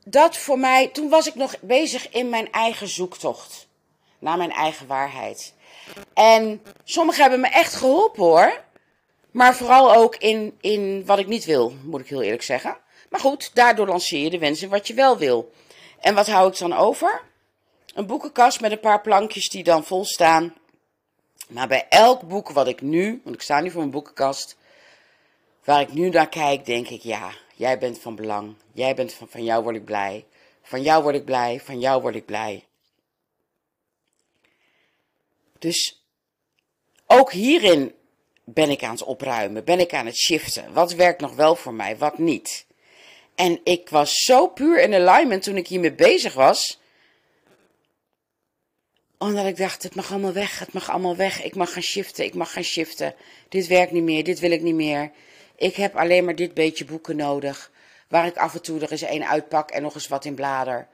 dat 0.05 0.37
voor 0.37 0.59
mij, 0.59 0.89
toen 0.89 1.09
was 1.09 1.27
ik 1.27 1.35
nog 1.35 1.55
bezig 1.61 2.11
in 2.11 2.29
mijn 2.29 2.53
eigen 2.53 2.89
zoektocht 2.89 3.69
naar 4.19 4.37
mijn 4.37 4.53
eigen 4.53 4.87
waarheid. 4.87 5.55
En 6.15 6.63
sommige 6.85 7.21
hebben 7.21 7.41
me 7.41 7.49
echt 7.49 7.75
geholpen 7.75 8.23
hoor. 8.23 8.65
Maar 9.31 9.57
vooral 9.57 9.95
ook 9.95 10.17
in, 10.17 10.59
in 10.61 11.07
wat 11.07 11.19
ik 11.19 11.27
niet 11.27 11.45
wil, 11.45 11.73
moet 11.85 12.01
ik 12.01 12.09
heel 12.09 12.23
eerlijk 12.23 12.43
zeggen. 12.43 12.77
Maar 13.11 13.21
goed, 13.21 13.51
daardoor 13.55 13.87
lanceer 13.87 14.21
je 14.21 14.31
de 14.31 14.39
wensen 14.39 14.69
wat 14.69 14.87
je 14.87 14.95
wel 14.95 15.19
wil. 15.19 15.53
En 16.01 16.15
wat 16.15 16.27
hou 16.27 16.51
ik 16.51 16.59
dan 16.59 16.73
over? 16.73 17.27
Een 17.99 18.07
boekenkast 18.07 18.61
met 18.61 18.73
een 18.73 18.81
paar 18.81 19.01
plankjes 19.01 19.49
die 19.49 19.65
dan 19.65 19.85
vol 19.85 20.05
staan. 20.05 20.55
Maar 21.49 21.69
bij 21.69 21.87
elk 21.89 22.29
boek 22.29 22.51
wat 22.51 22.69
ik 22.69 22.81
nu, 22.81 23.21
want 23.25 23.37
ik 23.37 23.43
sta 23.43 23.61
nu 23.61 23.71
voor 23.71 23.81
mijn 23.81 23.93
boekenkast, 23.93 24.57
waar 25.65 25.81
ik 25.81 25.93
nu 25.93 26.09
naar 26.09 26.29
kijk, 26.29 26.65
denk 26.65 26.89
ik, 26.89 27.03
ja, 27.03 27.31
jij 27.55 27.79
bent 27.79 27.99
van 27.99 28.15
belang. 28.15 28.55
Jij 28.73 28.95
bent 28.95 29.13
van, 29.13 29.29
van 29.29 29.45
jou 29.45 29.63
word 29.63 29.77
ik 29.77 29.85
blij. 29.85 30.27
Van 30.63 30.83
jou 30.83 31.03
word 31.03 31.15
ik 31.15 31.25
blij, 31.25 31.61
van 31.61 31.81
jou 31.81 32.03
word 32.03 32.15
ik 32.15 32.27
blij. 32.27 32.65
Dus 35.59 36.03
ook 37.07 37.33
hierin 37.33 37.95
ben 38.45 38.71
ik 38.71 38.83
aan 38.83 38.93
het 38.93 39.05
opruimen, 39.05 39.65
ben 39.65 39.81
ik 39.81 39.95
aan 39.95 40.07
het 40.07 40.17
shiften. 40.17 40.73
Wat 40.73 40.93
werkt 40.93 41.21
nog 41.21 41.35
wel 41.35 41.57
voor 41.57 41.75
mij, 41.75 41.97
wat 41.97 42.19
niet. 42.19 42.67
En 43.35 43.61
ik 43.65 43.89
was 43.89 44.13
zo 44.13 44.47
puur 44.47 44.81
in 44.81 44.95
alignment 44.95 45.43
toen 45.43 45.57
ik 45.57 45.69
hiermee 45.69 45.95
bezig 45.95 46.35
was. 46.35 46.79
Omdat 49.19 49.47
ik 49.47 49.57
dacht, 49.57 49.83
het 49.83 49.95
mag 49.95 50.11
allemaal 50.11 50.33
weg, 50.33 50.59
het 50.59 50.73
mag 50.73 50.91
allemaal 50.91 51.17
weg. 51.17 51.43
Ik 51.43 51.55
mag 51.55 51.73
gaan 51.73 51.83
shiften, 51.83 52.25
ik 52.25 52.35
mag 52.35 52.53
gaan 52.53 52.63
shiften. 52.63 53.15
Dit 53.49 53.67
werkt 53.67 53.93
niet 53.93 54.03
meer, 54.03 54.25
dit 54.25 54.39
wil 54.39 54.51
ik 54.51 54.63
niet 54.63 54.75
meer. 54.75 55.11
Ik 55.57 55.75
heb 55.75 55.97
alleen 55.97 56.25
maar 56.25 56.37
dit 56.37 56.55
beetje 56.55 56.85
boeken 56.85 57.17
nodig. 57.17 57.71
Waar 58.09 58.27
ik 58.27 58.37
af 58.37 58.55
en 58.55 58.63
toe 58.63 58.81
er 58.81 58.91
eens 58.91 59.03
één 59.03 59.29
uitpak 59.29 59.71
en 59.71 59.83
nog 59.83 59.95
eens 59.95 60.09
wat 60.09 60.25
in 60.25 60.35
blader. 60.35 60.89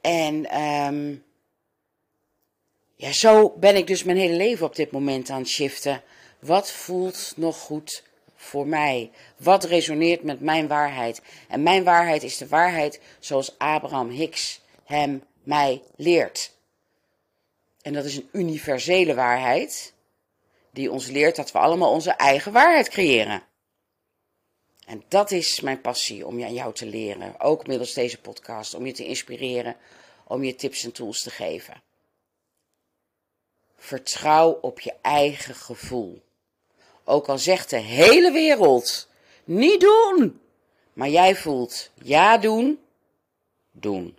En 0.00 0.60
um, 0.60 1.24
ja, 2.96 3.12
zo 3.12 3.50
ben 3.56 3.76
ik 3.76 3.86
dus 3.86 4.04
mijn 4.04 4.18
hele 4.18 4.36
leven 4.36 4.66
op 4.66 4.76
dit 4.76 4.90
moment 4.90 5.30
aan 5.30 5.38
het 5.38 5.48
shiften. 5.48 6.02
Wat 6.38 6.70
voelt 6.70 7.32
nog 7.36 7.56
goed 7.56 8.02
voor 8.36 8.66
mij? 8.66 9.10
Wat 9.36 9.64
resoneert 9.64 10.22
met 10.22 10.40
mijn 10.40 10.68
waarheid? 10.68 11.22
En 11.48 11.62
mijn 11.62 11.84
waarheid 11.84 12.22
is 12.22 12.36
de 12.36 12.48
waarheid 12.48 13.00
zoals 13.18 13.58
Abraham 13.58 14.08
Hicks 14.08 14.60
hem 14.84 15.22
mij 15.42 15.82
leert. 15.96 16.53
En 17.84 17.92
dat 17.92 18.04
is 18.04 18.16
een 18.16 18.28
universele 18.32 19.14
waarheid 19.14 19.92
die 20.70 20.90
ons 20.90 21.06
leert 21.06 21.36
dat 21.36 21.52
we 21.52 21.58
allemaal 21.58 21.90
onze 21.90 22.10
eigen 22.10 22.52
waarheid 22.52 22.88
creëren. 22.88 23.42
En 24.86 25.02
dat 25.08 25.30
is 25.30 25.60
mijn 25.60 25.80
passie 25.80 26.26
om 26.26 26.38
je 26.38 26.44
aan 26.44 26.54
jou 26.54 26.74
te 26.74 26.86
leren, 26.86 27.40
ook 27.40 27.66
middels 27.66 27.92
deze 27.92 28.20
podcast, 28.20 28.74
om 28.74 28.86
je 28.86 28.92
te 28.92 29.06
inspireren, 29.06 29.76
om 30.24 30.44
je 30.44 30.54
tips 30.54 30.84
en 30.84 30.92
tools 30.92 31.22
te 31.22 31.30
geven. 31.30 31.82
Vertrouw 33.76 34.50
op 34.50 34.80
je 34.80 34.94
eigen 35.02 35.54
gevoel. 35.54 36.22
Ook 37.04 37.28
al 37.28 37.38
zegt 37.38 37.70
de 37.70 37.76
hele 37.76 38.32
wereld: 38.32 39.08
niet 39.44 39.80
doen. 39.80 40.40
Maar 40.92 41.08
jij 41.08 41.36
voelt 41.36 41.90
ja 42.02 42.38
doen, 42.38 42.80
doen. 43.70 44.18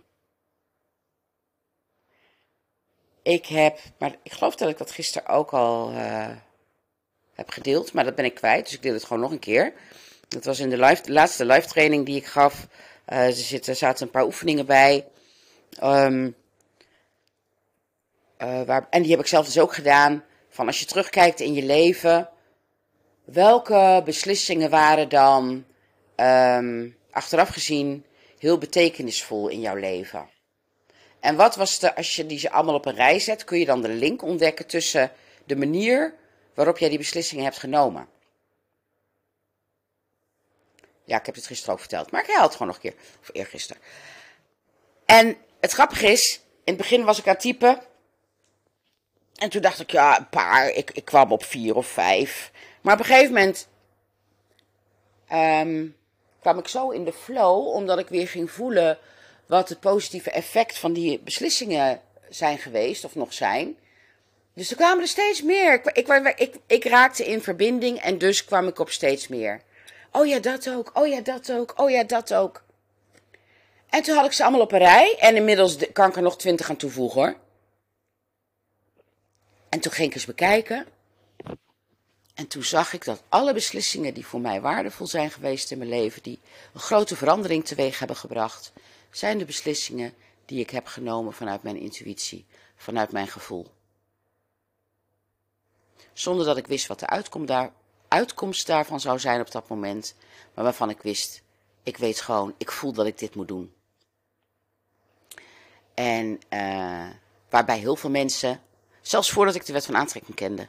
Ik 3.26 3.46
heb, 3.46 3.78
maar 3.98 4.16
ik 4.22 4.32
geloof 4.32 4.54
dat 4.54 4.68
ik 4.68 4.78
dat 4.78 4.90
gisteren 4.90 5.28
ook 5.28 5.50
al 5.50 5.92
uh, 5.92 6.28
heb 7.34 7.50
gedeeld, 7.50 7.92
maar 7.92 8.04
dat 8.04 8.14
ben 8.14 8.24
ik 8.24 8.34
kwijt, 8.34 8.64
dus 8.64 8.74
ik 8.74 8.82
deel 8.82 8.92
het 8.92 9.04
gewoon 9.04 9.22
nog 9.22 9.30
een 9.30 9.38
keer. 9.38 9.72
Dat 10.28 10.44
was 10.44 10.58
in 10.58 10.70
de, 10.70 10.78
live, 10.78 11.02
de 11.02 11.12
laatste 11.12 11.44
live 11.44 11.68
training 11.68 12.06
die 12.06 12.16
ik 12.16 12.26
gaf. 12.26 12.66
Uh, 13.08 13.68
er, 13.68 13.74
zaten 13.76 14.06
een 14.06 14.12
paar 14.12 14.24
oefeningen 14.24 14.66
bij. 14.66 15.06
Um, 15.82 16.34
uh, 18.42 18.62
waar, 18.62 18.86
en 18.90 19.02
die 19.02 19.10
heb 19.10 19.20
ik 19.20 19.26
zelf 19.26 19.46
dus 19.46 19.58
ook 19.58 19.74
gedaan. 19.74 20.24
Van 20.48 20.66
als 20.66 20.80
je 20.80 20.86
terugkijkt 20.86 21.40
in 21.40 21.54
je 21.54 21.64
leven, 21.64 22.28
welke 23.24 24.02
beslissingen 24.04 24.70
waren 24.70 25.08
dan 25.08 25.64
um, 26.16 26.96
achteraf 27.10 27.48
gezien 27.48 28.04
heel 28.38 28.58
betekenisvol 28.58 29.48
in 29.48 29.60
jouw 29.60 29.76
leven? 29.76 30.34
En 31.20 31.36
wat 31.36 31.56
was 31.56 31.78
de, 31.78 31.94
als 31.94 32.16
je 32.16 32.26
die 32.26 32.38
ze 32.38 32.50
allemaal 32.50 32.74
op 32.74 32.86
een 32.86 32.94
rij 32.94 33.18
zet, 33.18 33.44
kun 33.44 33.58
je 33.58 33.64
dan 33.64 33.82
de 33.82 33.88
link 33.88 34.22
ontdekken 34.22 34.66
tussen 34.66 35.12
de 35.44 35.56
manier 35.56 36.14
waarop 36.54 36.78
jij 36.78 36.88
die 36.88 36.98
beslissingen 36.98 37.44
hebt 37.44 37.58
genomen? 37.58 38.08
Ja, 41.04 41.18
ik 41.18 41.26
heb 41.26 41.34
het 41.34 41.46
gisteren 41.46 41.74
ook 41.74 41.80
verteld, 41.80 42.10
maar 42.10 42.20
ik 42.20 42.26
herhaal 42.26 42.44
het 42.44 42.52
gewoon 42.52 42.66
nog 42.66 42.76
een 42.76 42.90
keer. 42.90 43.00
Of 43.20 43.30
eergisteren. 43.32 43.82
En 45.04 45.36
het 45.60 45.72
grappige 45.72 46.06
is, 46.06 46.40
in 46.64 46.72
het 46.72 46.76
begin 46.76 47.04
was 47.04 47.18
ik 47.18 47.26
aan 47.26 47.32
het 47.32 47.42
typen. 47.42 47.82
En 49.34 49.50
toen 49.50 49.62
dacht 49.62 49.80
ik, 49.80 49.90
ja, 49.90 50.18
een 50.18 50.28
paar. 50.28 50.68
Ik, 50.68 50.90
ik 50.90 51.04
kwam 51.04 51.32
op 51.32 51.44
vier 51.44 51.74
of 51.74 51.86
vijf. 51.86 52.50
Maar 52.80 52.94
op 52.94 52.98
een 52.98 53.06
gegeven 53.06 53.34
moment 53.34 53.68
um, 55.32 55.96
kwam 56.40 56.58
ik 56.58 56.68
zo 56.68 56.90
in 56.90 57.04
de 57.04 57.12
flow, 57.12 57.66
omdat 57.66 57.98
ik 57.98 58.08
weer 58.08 58.28
ging 58.28 58.50
voelen 58.50 58.98
wat 59.46 59.68
het 59.68 59.80
positieve 59.80 60.30
effect 60.30 60.78
van 60.78 60.92
die 60.92 61.18
beslissingen 61.18 62.00
zijn 62.28 62.58
geweest, 62.58 63.04
of 63.04 63.14
nog 63.14 63.32
zijn. 63.32 63.76
Dus 64.54 64.70
er 64.70 64.76
kwamen 64.76 65.02
er 65.02 65.08
steeds 65.08 65.42
meer. 65.42 65.72
Ik, 65.72 66.06
ik, 66.36 66.56
ik, 66.66 66.84
raakte 66.84 67.26
in 67.26 67.42
verbinding 67.42 68.00
en 68.00 68.18
dus 68.18 68.44
kwam 68.44 68.68
ik 68.68 68.78
op 68.78 68.90
steeds 68.90 69.28
meer. 69.28 69.60
Oh 70.12 70.26
ja, 70.26 70.38
dat 70.38 70.70
ook. 70.70 70.90
Oh 70.94 71.06
ja, 71.06 71.20
dat 71.20 71.52
ook. 71.52 71.72
Oh 71.76 71.90
ja, 71.90 72.04
dat 72.04 72.34
ook. 72.34 72.62
En 73.88 74.02
toen 74.02 74.16
had 74.16 74.26
ik 74.26 74.32
ze 74.32 74.42
allemaal 74.42 74.60
op 74.60 74.72
een 74.72 74.78
rij. 74.78 75.16
En 75.18 75.36
inmiddels 75.36 75.76
kan 75.92 76.08
ik 76.08 76.16
er 76.16 76.22
nog 76.22 76.38
twintig 76.38 76.70
aan 76.70 76.76
toevoegen 76.76 77.20
hoor. 77.20 77.36
En 79.68 79.80
toen 79.80 79.92
ging 79.92 80.08
ik 80.08 80.14
eens 80.14 80.26
bekijken. 80.26 80.86
En 82.34 82.46
toen 82.46 82.64
zag 82.64 82.92
ik 82.92 83.04
dat 83.04 83.22
alle 83.28 83.52
beslissingen 83.52 84.14
die 84.14 84.26
voor 84.26 84.40
mij 84.40 84.60
waardevol 84.60 85.06
zijn 85.06 85.30
geweest 85.30 85.70
in 85.70 85.78
mijn 85.78 85.90
leven, 85.90 86.22
die 86.22 86.40
een 86.74 86.80
grote 86.80 87.16
verandering 87.16 87.64
teweeg 87.64 87.98
hebben 87.98 88.16
gebracht, 88.16 88.72
zijn 89.16 89.38
de 89.38 89.44
beslissingen 89.44 90.14
die 90.44 90.60
ik 90.60 90.70
heb 90.70 90.86
genomen 90.86 91.32
vanuit 91.32 91.62
mijn 91.62 91.76
intuïtie, 91.76 92.46
vanuit 92.76 93.12
mijn 93.12 93.28
gevoel. 93.28 93.66
Zonder 96.12 96.46
dat 96.46 96.56
ik 96.56 96.66
wist 96.66 96.86
wat 96.86 97.00
de 97.00 97.06
uitkomst, 97.06 97.48
daar, 97.48 97.72
uitkomst 98.08 98.66
daarvan 98.66 99.00
zou 99.00 99.18
zijn 99.18 99.40
op 99.40 99.50
dat 99.50 99.68
moment, 99.68 100.14
maar 100.54 100.64
waarvan 100.64 100.90
ik 100.90 101.02
wist, 101.02 101.42
ik 101.82 101.96
weet 101.96 102.20
gewoon, 102.20 102.54
ik 102.58 102.70
voel 102.70 102.92
dat 102.92 103.06
ik 103.06 103.18
dit 103.18 103.34
moet 103.34 103.48
doen. 103.48 103.74
En 105.94 106.40
uh, 106.50 107.08
waarbij 107.48 107.78
heel 107.78 107.96
veel 107.96 108.10
mensen, 108.10 108.60
zelfs 109.00 109.30
voordat 109.30 109.54
ik 109.54 109.66
de 109.66 109.72
wet 109.72 109.86
van 109.86 109.96
aantrekking 109.96 110.36
kende, 110.36 110.66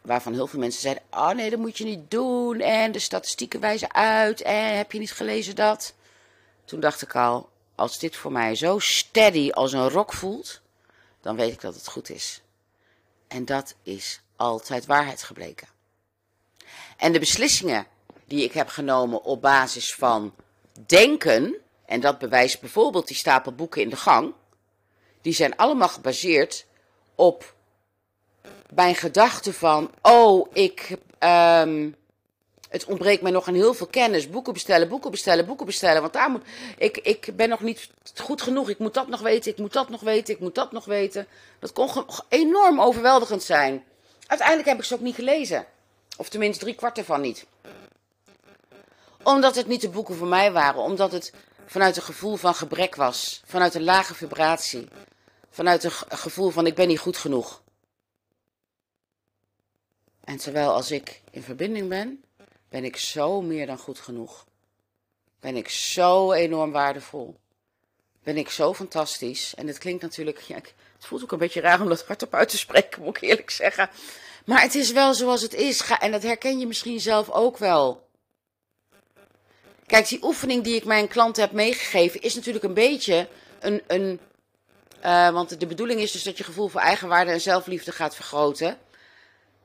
waarvan 0.00 0.32
heel 0.32 0.46
veel 0.46 0.60
mensen 0.60 0.80
zeiden: 0.80 1.02
Oh 1.10 1.30
nee, 1.30 1.50
dat 1.50 1.58
moet 1.58 1.78
je 1.78 1.84
niet 1.84 2.10
doen. 2.10 2.60
En 2.60 2.92
de 2.92 2.98
statistieken 2.98 3.60
wijzen 3.60 3.94
uit. 3.94 4.42
En 4.42 4.76
heb 4.76 4.92
je 4.92 4.98
niet 4.98 5.12
gelezen 5.12 5.56
dat? 5.56 5.94
Toen 6.66 6.80
dacht 6.80 7.02
ik 7.02 7.14
al: 7.14 7.48
Als 7.74 7.98
dit 7.98 8.16
voor 8.16 8.32
mij 8.32 8.54
zo 8.54 8.78
steady 8.78 9.50
als 9.50 9.72
een 9.72 9.88
rock 9.88 10.12
voelt, 10.12 10.60
dan 11.20 11.36
weet 11.36 11.52
ik 11.52 11.60
dat 11.60 11.74
het 11.74 11.88
goed 11.88 12.10
is. 12.10 12.42
En 13.28 13.44
dat 13.44 13.74
is 13.82 14.20
altijd 14.36 14.86
waarheid 14.86 15.22
gebleken. 15.22 15.68
En 16.96 17.12
de 17.12 17.18
beslissingen 17.18 17.86
die 18.24 18.44
ik 18.44 18.52
heb 18.52 18.68
genomen 18.68 19.22
op 19.22 19.42
basis 19.42 19.94
van 19.94 20.34
denken, 20.86 21.56
en 21.84 22.00
dat 22.00 22.18
bewijst 22.18 22.60
bijvoorbeeld 22.60 23.06
die 23.06 23.16
stapel 23.16 23.52
boeken 23.52 23.82
in 23.82 23.90
de 23.90 23.96
gang, 23.96 24.34
die 25.20 25.32
zijn 25.32 25.56
allemaal 25.56 25.88
gebaseerd 25.88 26.66
op 27.14 27.54
mijn 28.74 28.94
gedachte 28.94 29.52
van, 29.52 29.90
oh, 30.02 30.48
ik, 30.52 30.96
um, 31.18 31.96
het 32.68 32.84
ontbreekt 32.84 33.22
mij 33.22 33.30
nog 33.30 33.48
aan 33.48 33.54
heel 33.54 33.74
veel 33.74 33.86
kennis. 33.86 34.30
Boeken 34.30 34.52
bestellen, 34.52 34.88
boeken 34.88 35.10
bestellen, 35.10 35.46
boeken 35.46 35.66
bestellen. 35.66 36.00
Want 36.00 36.12
daar 36.12 36.30
moet, 36.30 36.42
ik, 36.78 36.96
ik 36.96 37.36
ben 37.36 37.48
nog 37.48 37.60
niet 37.60 37.90
goed 38.14 38.42
genoeg. 38.42 38.68
Ik 38.68 38.78
moet 38.78 38.94
dat 38.94 39.08
nog 39.08 39.20
weten, 39.20 39.52
ik 39.52 39.58
moet 39.58 39.72
dat 39.72 39.88
nog 39.88 40.00
weten, 40.00 40.34
ik 40.34 40.40
moet 40.40 40.54
dat 40.54 40.72
nog 40.72 40.84
weten. 40.84 41.26
Dat 41.58 41.72
kon 41.72 42.06
enorm 42.28 42.80
overweldigend 42.80 43.42
zijn. 43.42 43.84
Uiteindelijk 44.26 44.68
heb 44.68 44.78
ik 44.78 44.84
ze 44.84 44.94
ook 44.94 45.00
niet 45.00 45.14
gelezen. 45.14 45.66
Of 46.16 46.28
tenminste 46.28 46.64
drie 46.64 46.74
kwart 46.74 46.98
ervan 46.98 47.20
niet. 47.20 47.46
Omdat 49.22 49.54
het 49.54 49.66
niet 49.66 49.80
de 49.80 49.88
boeken 49.88 50.14
voor 50.14 50.26
mij 50.26 50.52
waren. 50.52 50.80
Omdat 50.80 51.12
het 51.12 51.32
vanuit 51.66 51.96
een 51.96 52.02
gevoel 52.02 52.36
van 52.36 52.54
gebrek 52.54 52.94
was. 52.94 53.42
Vanuit 53.46 53.74
een 53.74 53.84
lage 53.84 54.14
vibratie. 54.14 54.88
Vanuit 55.50 55.84
een 55.84 55.92
gevoel 56.08 56.50
van 56.50 56.66
ik 56.66 56.74
ben 56.74 56.88
niet 56.88 56.98
goed 56.98 57.16
genoeg. 57.16 57.62
En 60.24 60.36
terwijl 60.36 60.72
als 60.72 60.90
ik 60.90 61.20
in 61.30 61.42
verbinding 61.42 61.88
ben, 61.88 62.24
ben 62.68 62.84
ik 62.84 62.96
zo 62.96 63.42
meer 63.42 63.66
dan 63.66 63.78
goed 63.78 63.98
genoeg. 63.98 64.46
Ben 65.40 65.56
ik 65.56 65.68
zo 65.68 66.32
enorm 66.32 66.70
waardevol. 66.72 67.36
Ben 68.22 68.36
ik 68.36 68.50
zo 68.50 68.74
fantastisch. 68.74 69.54
En 69.54 69.66
het 69.66 69.78
klinkt 69.78 70.02
natuurlijk, 70.02 70.40
ja, 70.40 70.54
het 70.54 71.06
voelt 71.06 71.22
ook 71.22 71.32
een 71.32 71.38
beetje 71.38 71.60
raar 71.60 71.80
om 71.80 71.88
dat 71.88 72.06
hardop 72.06 72.34
uit 72.34 72.48
te 72.48 72.58
spreken, 72.58 73.02
moet 73.02 73.16
ik 73.16 73.22
eerlijk 73.22 73.50
zeggen. 73.50 73.90
Maar 74.44 74.62
het 74.62 74.74
is 74.74 74.92
wel 74.92 75.14
zoals 75.14 75.42
het 75.42 75.54
is. 75.54 75.82
En 75.98 76.10
dat 76.10 76.22
herken 76.22 76.58
je 76.58 76.66
misschien 76.66 77.00
zelf 77.00 77.30
ook 77.30 77.58
wel. 77.58 78.06
Kijk, 79.86 80.08
die 80.08 80.24
oefening 80.24 80.64
die 80.64 80.74
ik 80.74 80.84
mijn 80.84 81.08
klanten 81.08 81.42
heb 81.42 81.52
meegegeven, 81.52 82.20
is 82.20 82.34
natuurlijk 82.34 82.64
een 82.64 82.74
beetje 82.74 83.28
een. 83.60 83.82
een 83.86 84.20
uh, 85.04 85.30
want 85.30 85.60
de 85.60 85.66
bedoeling 85.66 86.00
is 86.00 86.12
dus 86.12 86.22
dat 86.22 86.38
je 86.38 86.44
gevoel 86.44 86.68
voor 86.68 86.80
eigenwaarde 86.80 87.30
en 87.30 87.40
zelfliefde 87.40 87.92
gaat 87.92 88.14
vergroten 88.14 88.78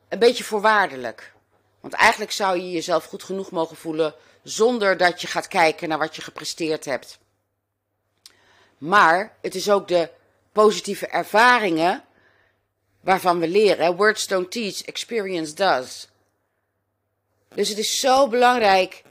een 0.09 0.19
beetje 0.19 0.43
voorwaardelijk. 0.43 1.33
Want 1.81 1.93
eigenlijk 1.93 2.31
zou 2.31 2.57
je 2.57 2.71
jezelf 2.71 3.05
goed 3.05 3.23
genoeg 3.23 3.51
mogen 3.51 3.75
voelen 3.75 4.13
zonder 4.43 4.97
dat 4.97 5.21
je 5.21 5.27
gaat 5.27 5.47
kijken 5.47 5.89
naar 5.89 5.97
wat 5.97 6.15
je 6.15 6.21
gepresteerd 6.21 6.85
hebt. 6.85 7.19
Maar 8.77 9.37
het 9.41 9.55
is 9.55 9.69
ook 9.69 9.87
de 9.87 10.09
positieve 10.51 11.07
ervaringen 11.07 12.03
waarvan 13.01 13.39
we 13.39 13.47
leren. 13.47 13.95
Words 13.95 14.27
don't 14.27 14.51
teach, 14.51 14.81
experience 14.81 15.53
does. 15.53 16.07
Dus 17.47 17.69
het 17.69 17.77
is 17.77 17.99
zo 17.99 18.27
belangrijk. 18.27 19.03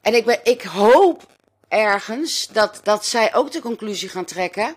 En 0.00 0.14
ik, 0.14 0.24
ben, 0.24 0.40
ik 0.42 0.62
hoop 0.62 1.26
ergens 1.68 2.46
dat, 2.46 2.80
dat 2.82 3.06
zij 3.06 3.34
ook 3.34 3.52
de 3.52 3.60
conclusie 3.60 4.08
gaan 4.08 4.24
trekken. 4.24 4.76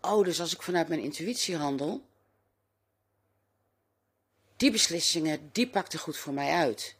Oh, 0.00 0.24
dus 0.24 0.40
als 0.40 0.54
ik 0.54 0.62
vanuit 0.62 0.88
mijn 0.88 1.00
intuïtie 1.00 1.56
handel, 1.56 2.02
die 4.60 4.70
beslissingen, 4.70 5.48
die 5.52 5.66
pakte 5.68 5.98
goed 5.98 6.16
voor 6.16 6.32
mij 6.32 6.52
uit. 6.52 6.94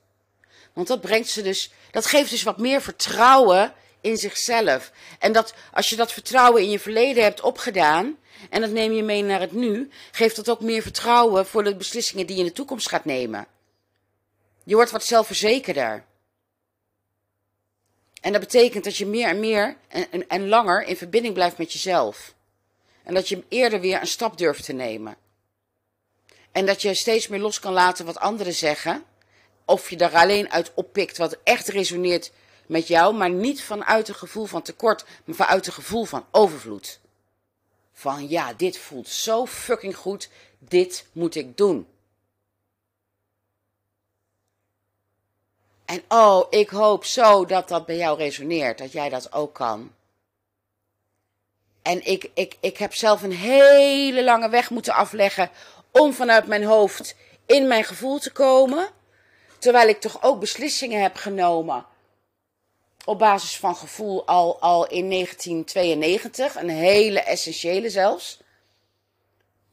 Want 0.72 0.86
dat 0.86 1.00
brengt 1.00 1.28
ze 1.28 1.42
dus, 1.42 1.70
dat 1.90 2.06
geeft 2.06 2.30
dus 2.30 2.42
wat 2.42 2.58
meer 2.58 2.82
vertrouwen 2.82 3.74
in 4.00 4.16
zichzelf. 4.16 4.92
En 5.18 5.32
dat 5.32 5.54
als 5.72 5.90
je 5.90 5.96
dat 5.96 6.12
vertrouwen 6.12 6.62
in 6.62 6.70
je 6.70 6.78
verleden 6.78 7.22
hebt 7.22 7.40
opgedaan 7.40 8.18
en 8.50 8.60
dat 8.60 8.70
neem 8.70 8.92
je 8.92 9.02
mee 9.02 9.22
naar 9.22 9.40
het 9.40 9.52
nu, 9.52 9.90
geeft 10.10 10.36
dat 10.36 10.50
ook 10.50 10.60
meer 10.60 10.82
vertrouwen 10.82 11.46
voor 11.46 11.64
de 11.64 11.76
beslissingen 11.76 12.26
die 12.26 12.36
je 12.36 12.42
in 12.42 12.48
de 12.48 12.54
toekomst 12.54 12.88
gaat 12.88 13.04
nemen. 13.04 13.46
Je 14.64 14.74
wordt 14.74 14.90
wat 14.90 15.04
zelfverzekerder. 15.04 16.04
En 18.20 18.32
dat 18.32 18.40
betekent 18.40 18.84
dat 18.84 18.96
je 18.96 19.06
meer 19.06 19.28
en 19.28 19.40
meer 19.40 19.76
en, 19.88 20.10
en, 20.10 20.28
en 20.28 20.48
langer 20.48 20.82
in 20.82 20.96
verbinding 20.96 21.34
blijft 21.34 21.58
met 21.58 21.72
jezelf. 21.72 22.34
En 23.02 23.14
dat 23.14 23.28
je 23.28 23.44
eerder 23.48 23.80
weer 23.80 24.00
een 24.00 24.06
stap 24.06 24.38
durft 24.38 24.64
te 24.64 24.72
nemen. 24.72 25.16
En 26.52 26.66
dat 26.66 26.82
je 26.82 26.94
steeds 26.94 27.28
meer 27.28 27.40
los 27.40 27.60
kan 27.60 27.72
laten 27.72 28.06
wat 28.06 28.18
anderen 28.18 28.54
zeggen. 28.54 29.04
Of 29.64 29.90
je 29.90 29.96
daar 29.96 30.14
alleen 30.14 30.50
uit 30.50 30.72
oppikt 30.74 31.16
wat 31.18 31.38
echt 31.44 31.68
resoneert 31.68 32.32
met 32.66 32.88
jou, 32.88 33.14
maar 33.14 33.30
niet 33.30 33.62
vanuit 33.62 34.08
een 34.08 34.14
gevoel 34.14 34.46
van 34.46 34.62
tekort, 34.62 35.04
maar 35.24 35.36
vanuit 35.36 35.66
een 35.66 35.72
gevoel 35.72 36.04
van 36.04 36.26
overvloed. 36.30 37.00
Van 37.92 38.28
ja, 38.28 38.52
dit 38.52 38.78
voelt 38.78 39.08
zo 39.08 39.46
fucking 39.46 39.96
goed, 39.96 40.28
dit 40.58 41.06
moet 41.12 41.34
ik 41.34 41.56
doen. 41.56 41.86
En 45.84 46.02
oh, 46.08 46.46
ik 46.50 46.68
hoop 46.68 47.04
zo 47.04 47.44
dat 47.46 47.68
dat 47.68 47.86
bij 47.86 47.96
jou 47.96 48.18
resoneert, 48.18 48.78
dat 48.78 48.92
jij 48.92 49.08
dat 49.08 49.32
ook 49.32 49.54
kan. 49.54 49.92
En 51.82 52.06
ik, 52.06 52.30
ik, 52.34 52.56
ik 52.60 52.76
heb 52.76 52.94
zelf 52.94 53.22
een 53.22 53.32
hele 53.32 54.24
lange 54.24 54.48
weg 54.48 54.70
moeten 54.70 54.94
afleggen 54.94 55.50
om 55.90 56.12
vanuit 56.12 56.46
mijn 56.46 56.64
hoofd 56.64 57.16
in 57.46 57.66
mijn 57.66 57.84
gevoel 57.84 58.18
te 58.18 58.32
komen. 58.32 58.88
Terwijl 59.58 59.88
ik 59.88 60.00
toch 60.00 60.22
ook 60.22 60.40
beslissingen 60.40 61.02
heb 61.02 61.16
genomen 61.16 61.86
op 63.04 63.18
basis 63.18 63.56
van 63.56 63.76
gevoel 63.76 64.26
al, 64.26 64.60
al 64.60 64.86
in 64.86 65.10
1992. 65.10 66.54
Een 66.56 66.68
hele 66.68 67.20
essentiële 67.20 67.90
zelfs. 67.90 68.40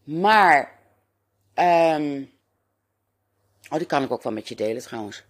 Maar, 0.03 0.79
um, 1.55 2.31
oh 3.69 3.77
die 3.77 3.87
kan 3.87 4.03
ik 4.03 4.11
ook 4.11 4.23
wel 4.23 4.33
met 4.33 4.47
je 4.47 4.55
delen 4.55 4.81
trouwens. 4.81 5.23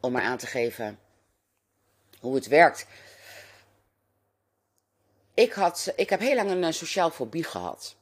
Om 0.00 0.12
maar 0.12 0.22
aan 0.22 0.38
te 0.38 0.46
geven 0.46 0.98
hoe 2.20 2.34
het 2.34 2.46
werkt. 2.46 2.86
Ik, 5.38 5.52
had, 5.52 5.92
ik 5.96 6.10
heb 6.10 6.20
heel 6.20 6.34
lang 6.34 6.50
een, 6.50 6.74
sociaal 6.74 7.10
fobie 7.10 7.44
gehad. 7.44 7.96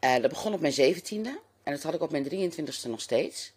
Uh, 0.00 0.16
dat 0.20 0.28
begon 0.28 0.54
op 0.54 0.60
mijn 0.60 0.72
zeventiende 0.72 1.40
en 1.62 1.72
dat 1.72 1.82
had 1.82 1.94
ik 1.94 2.00
op 2.00 2.10
mijn 2.10 2.52
23ste 2.52 2.88
nog 2.88 3.00
steeds. 3.00 3.52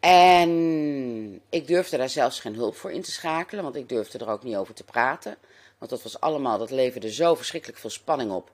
En 0.00 1.42
ik 1.48 1.66
durfde 1.66 1.96
daar 1.96 2.08
zelfs 2.08 2.40
geen 2.40 2.54
hulp 2.54 2.76
voor 2.76 2.92
in 2.92 3.02
te 3.02 3.10
schakelen, 3.10 3.62
want 3.62 3.76
ik 3.76 3.88
durfde 3.88 4.18
er 4.18 4.28
ook 4.28 4.42
niet 4.42 4.56
over 4.56 4.74
te 4.74 4.84
praten. 4.84 5.36
Want 5.78 5.90
dat 5.90 6.02
was 6.02 6.20
allemaal, 6.20 6.58
dat 6.58 6.70
leverde 6.70 7.12
zo 7.12 7.34
verschrikkelijk 7.34 7.78
veel 7.78 7.90
spanning 7.90 8.30
op. 8.30 8.50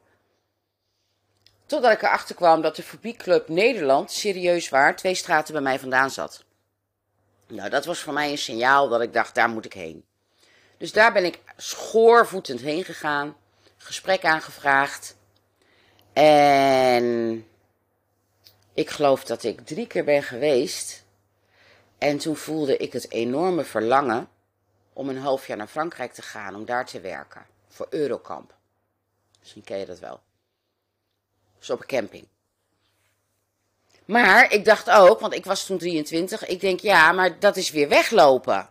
Totdat 1.66 1.92
ik 1.92 2.02
erachter 2.02 2.34
kwam 2.34 2.60
dat 2.60 2.76
de 2.76 2.82
Fobieclub 2.82 3.48
Nederland 3.48 4.12
serieus 4.12 4.68
waar 4.68 4.96
twee 4.96 5.14
straten 5.14 5.52
bij 5.52 5.62
mij 5.62 5.78
vandaan 5.78 6.10
zat. 6.10 6.44
Nou, 7.46 7.70
dat 7.70 7.84
was 7.84 7.98
voor 7.98 8.12
mij 8.12 8.30
een 8.30 8.38
signaal 8.38 8.88
dat 8.88 9.00
ik 9.00 9.12
dacht, 9.12 9.34
daar 9.34 9.48
moet 9.48 9.64
ik 9.64 9.72
heen. 9.72 10.04
Dus 10.76 10.92
daar 10.92 11.12
ben 11.12 11.24
ik 11.24 11.40
schoorvoetend 11.56 12.60
heen 12.60 12.84
gegaan, 12.84 13.36
gesprek 13.76 14.24
aangevraagd. 14.24 15.16
En 16.12 17.46
ik 18.74 18.90
geloof 18.90 19.24
dat 19.24 19.42
ik 19.42 19.66
drie 19.66 19.86
keer 19.86 20.04
ben 20.04 20.22
geweest. 20.22 21.04
En 21.98 22.18
toen 22.18 22.36
voelde 22.36 22.76
ik 22.76 22.92
het 22.92 23.10
enorme 23.10 23.64
verlangen 23.64 24.28
om 24.92 25.08
een 25.08 25.18
half 25.18 25.46
jaar 25.46 25.56
naar 25.56 25.66
Frankrijk 25.66 26.12
te 26.12 26.22
gaan, 26.22 26.54
om 26.54 26.64
daar 26.64 26.86
te 26.86 27.00
werken. 27.00 27.46
Voor 27.68 27.86
Eurocamp. 27.90 28.54
Misschien 29.40 29.64
ken 29.64 29.78
je 29.78 29.86
dat 29.86 29.98
wel. 29.98 30.20
Dus 31.58 31.70
op 31.70 31.80
een 31.80 31.86
camping. 31.86 32.26
Maar 34.04 34.52
ik 34.52 34.64
dacht 34.64 34.90
ook, 34.90 35.20
want 35.20 35.34
ik 35.34 35.44
was 35.44 35.66
toen 35.66 35.78
23, 35.78 36.46
ik 36.46 36.60
denk 36.60 36.80
ja, 36.80 37.12
maar 37.12 37.38
dat 37.38 37.56
is 37.56 37.70
weer 37.70 37.88
weglopen. 37.88 38.68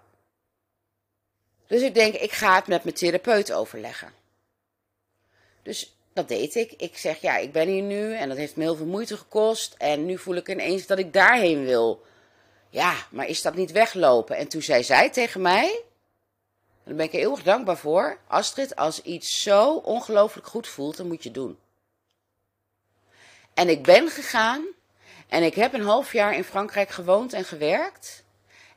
Dus 1.68 1.82
ik 1.82 1.94
denk, 1.94 2.14
ik 2.14 2.32
ga 2.32 2.56
het 2.56 2.68
met 2.68 2.84
mijn 2.84 2.96
therapeut 2.96 3.52
overleggen. 3.52 4.14
Dus 5.64 5.96
dat 6.14 6.28
deed 6.28 6.56
ik. 6.56 6.74
Ik 6.78 6.98
zeg, 6.98 7.22
ja, 7.22 7.38
ik 7.38 7.52
ben 7.52 7.68
hier 7.68 7.82
nu 7.82 8.16
en 8.16 8.30
dat 8.30 8.38
heeft 8.38 8.56
me 8.56 8.64
heel 8.64 8.76
veel 8.76 8.86
moeite 8.86 9.18
gekost. 9.18 9.76
En 9.78 10.06
nu 10.06 10.18
voel 10.18 10.36
ik 10.36 10.50
ineens 10.50 10.86
dat 10.86 10.98
ik 10.98 11.14
daarheen 11.14 11.66
wil. 11.66 12.06
Ja, 12.70 12.96
maar 13.10 13.28
is 13.28 13.42
dat 13.42 13.56
niet 13.56 13.72
weglopen? 13.72 14.38
En 14.38 14.48
toen 14.48 14.62
zei 14.62 14.84
zij 14.84 15.10
tegen 15.10 15.42
mij, 15.42 15.82
daar 16.84 16.96
ben 16.96 17.06
ik 17.06 17.14
er 17.14 17.20
eeuwig 17.20 17.44
dankbaar 17.44 17.78
voor. 17.78 18.18
Astrid, 18.28 18.76
als 18.76 19.02
iets 19.02 19.42
zo 19.42 19.74
ongelooflijk 19.74 20.48
goed 20.48 20.68
voelt, 20.68 20.98
dan 20.98 21.08
moet 21.08 21.24
je 21.24 21.30
het 21.30 21.38
doen. 21.38 21.58
En 23.54 23.70
ik 23.70 23.84
ben 23.84 24.10
gegaan 24.10 24.66
en 25.28 25.44
ik 25.44 25.56
heb 25.56 25.74
een 25.74 25.84
half 25.84 26.14
jaar 26.14 26.36
in 26.36 26.44
Frankrijk 26.44 26.90
gewoond 26.90 27.34
en 27.34 27.46
gewerkt. 27.46 28.23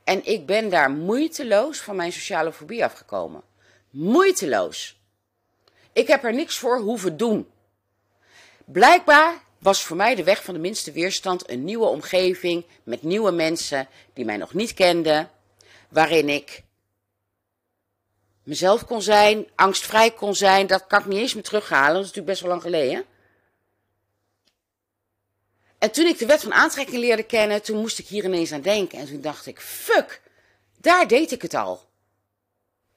En 0.07 0.27
ik 0.27 0.47
ben 0.47 0.71
daar 0.71 0.90
moeiteloos 0.90 1.81
van 1.81 1.97
mijn 1.97 2.12
sociale 2.12 2.53
fobie 2.53 2.85
afgekomen. 2.85 3.42
Moeiteloos. 3.90 5.01
Ik 5.92 6.07
heb 6.07 6.25
er 6.25 6.35
niks 6.35 6.59
voor 6.59 6.79
hoeven 6.79 7.16
doen. 7.16 7.51
Blijkbaar 8.64 9.35
was 9.59 9.83
voor 9.83 9.97
mij 9.97 10.14
de 10.14 10.25
weg 10.25 10.45
van 10.45 10.55
de 10.55 10.61
minste 10.61 10.92
weerstand 10.92 11.51
een 11.51 11.64
nieuwe 11.64 11.87
omgeving 11.87 12.64
met 12.83 13.03
nieuwe 13.03 13.31
mensen 13.31 13.88
die 14.12 14.25
mij 14.25 14.37
nog 14.37 14.55
niet 14.55 14.75
kenden, 14.75 15.31
waarin 15.88 16.29
ik 16.29 16.62
mezelf 18.42 18.85
kon 18.85 19.03
zijn, 19.03 19.47
angstvrij 19.55 20.11
kon 20.11 20.35
zijn. 20.35 20.66
Dat 20.66 20.87
kan 20.87 21.01
ik 21.01 21.07
niet 21.07 21.19
eens 21.19 21.35
meer 21.35 21.42
terughalen, 21.42 21.95
dat 21.95 22.05
is 22.05 22.07
natuurlijk 22.07 22.27
best 22.27 22.40
wel 22.40 22.51
lang 22.51 22.62
geleden. 22.62 23.05
En 25.79 25.91
toen 25.91 26.07
ik 26.07 26.19
de 26.19 26.27
wet 26.27 26.43
van 26.43 26.53
aantrekking 26.53 26.99
leerde 26.99 27.23
kennen, 27.23 27.62
toen 27.62 27.81
moest 27.81 27.99
ik 27.99 28.07
hier 28.07 28.25
ineens 28.25 28.53
aan 28.53 28.61
denken. 28.61 28.99
En 28.99 29.07
toen 29.07 29.21
dacht 29.21 29.47
ik, 29.47 29.61
fuck, 29.61 30.21
daar 30.81 31.09
deed 31.09 31.33
ik 31.33 31.43
het 31.43 31.55
al. 31.55 31.85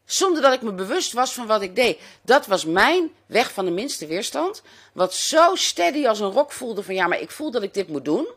Zonder 0.05 0.41
dat 0.41 0.53
ik 0.53 0.61
me 0.61 0.71
bewust 0.73 1.13
was 1.13 1.33
van 1.33 1.47
wat 1.47 1.61
ik 1.61 1.75
deed. 1.75 1.99
Dat 2.21 2.45
was 2.45 2.65
mijn 2.65 3.11
weg 3.25 3.53
van 3.53 3.65
de 3.65 3.71
minste 3.71 4.05
weerstand. 4.05 4.61
Wat 4.93 5.13
zo 5.13 5.55
steady 5.55 6.07
als 6.07 6.19
een 6.19 6.31
rok 6.31 6.51
voelde 6.51 6.83
van 6.83 6.95
ja, 6.95 7.07
maar 7.07 7.19
ik 7.19 7.31
voel 7.31 7.51
dat 7.51 7.63
ik 7.63 7.73
dit 7.73 7.87
moet 7.87 8.05
doen. 8.05 8.27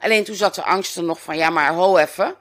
Alleen 0.00 0.24
toen 0.24 0.34
zat 0.34 0.54
de 0.54 0.62
angst 0.62 0.96
er 0.96 1.02
nog 1.02 1.22
van 1.22 1.36
ja, 1.36 1.50
maar 1.50 1.74
ho 1.74 1.96
even. 1.96 2.34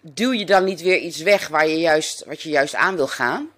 Duw 0.00 0.32
je 0.32 0.46
dan 0.46 0.64
niet 0.64 0.80
weer 0.80 0.98
iets 0.98 1.18
weg 1.20 1.48
waar 1.48 1.68
je 1.68 1.78
juist, 1.78 2.24
wat 2.24 2.42
je 2.42 2.48
juist 2.48 2.74
aan 2.74 2.96
wil 2.96 3.08
gaan? 3.08 3.50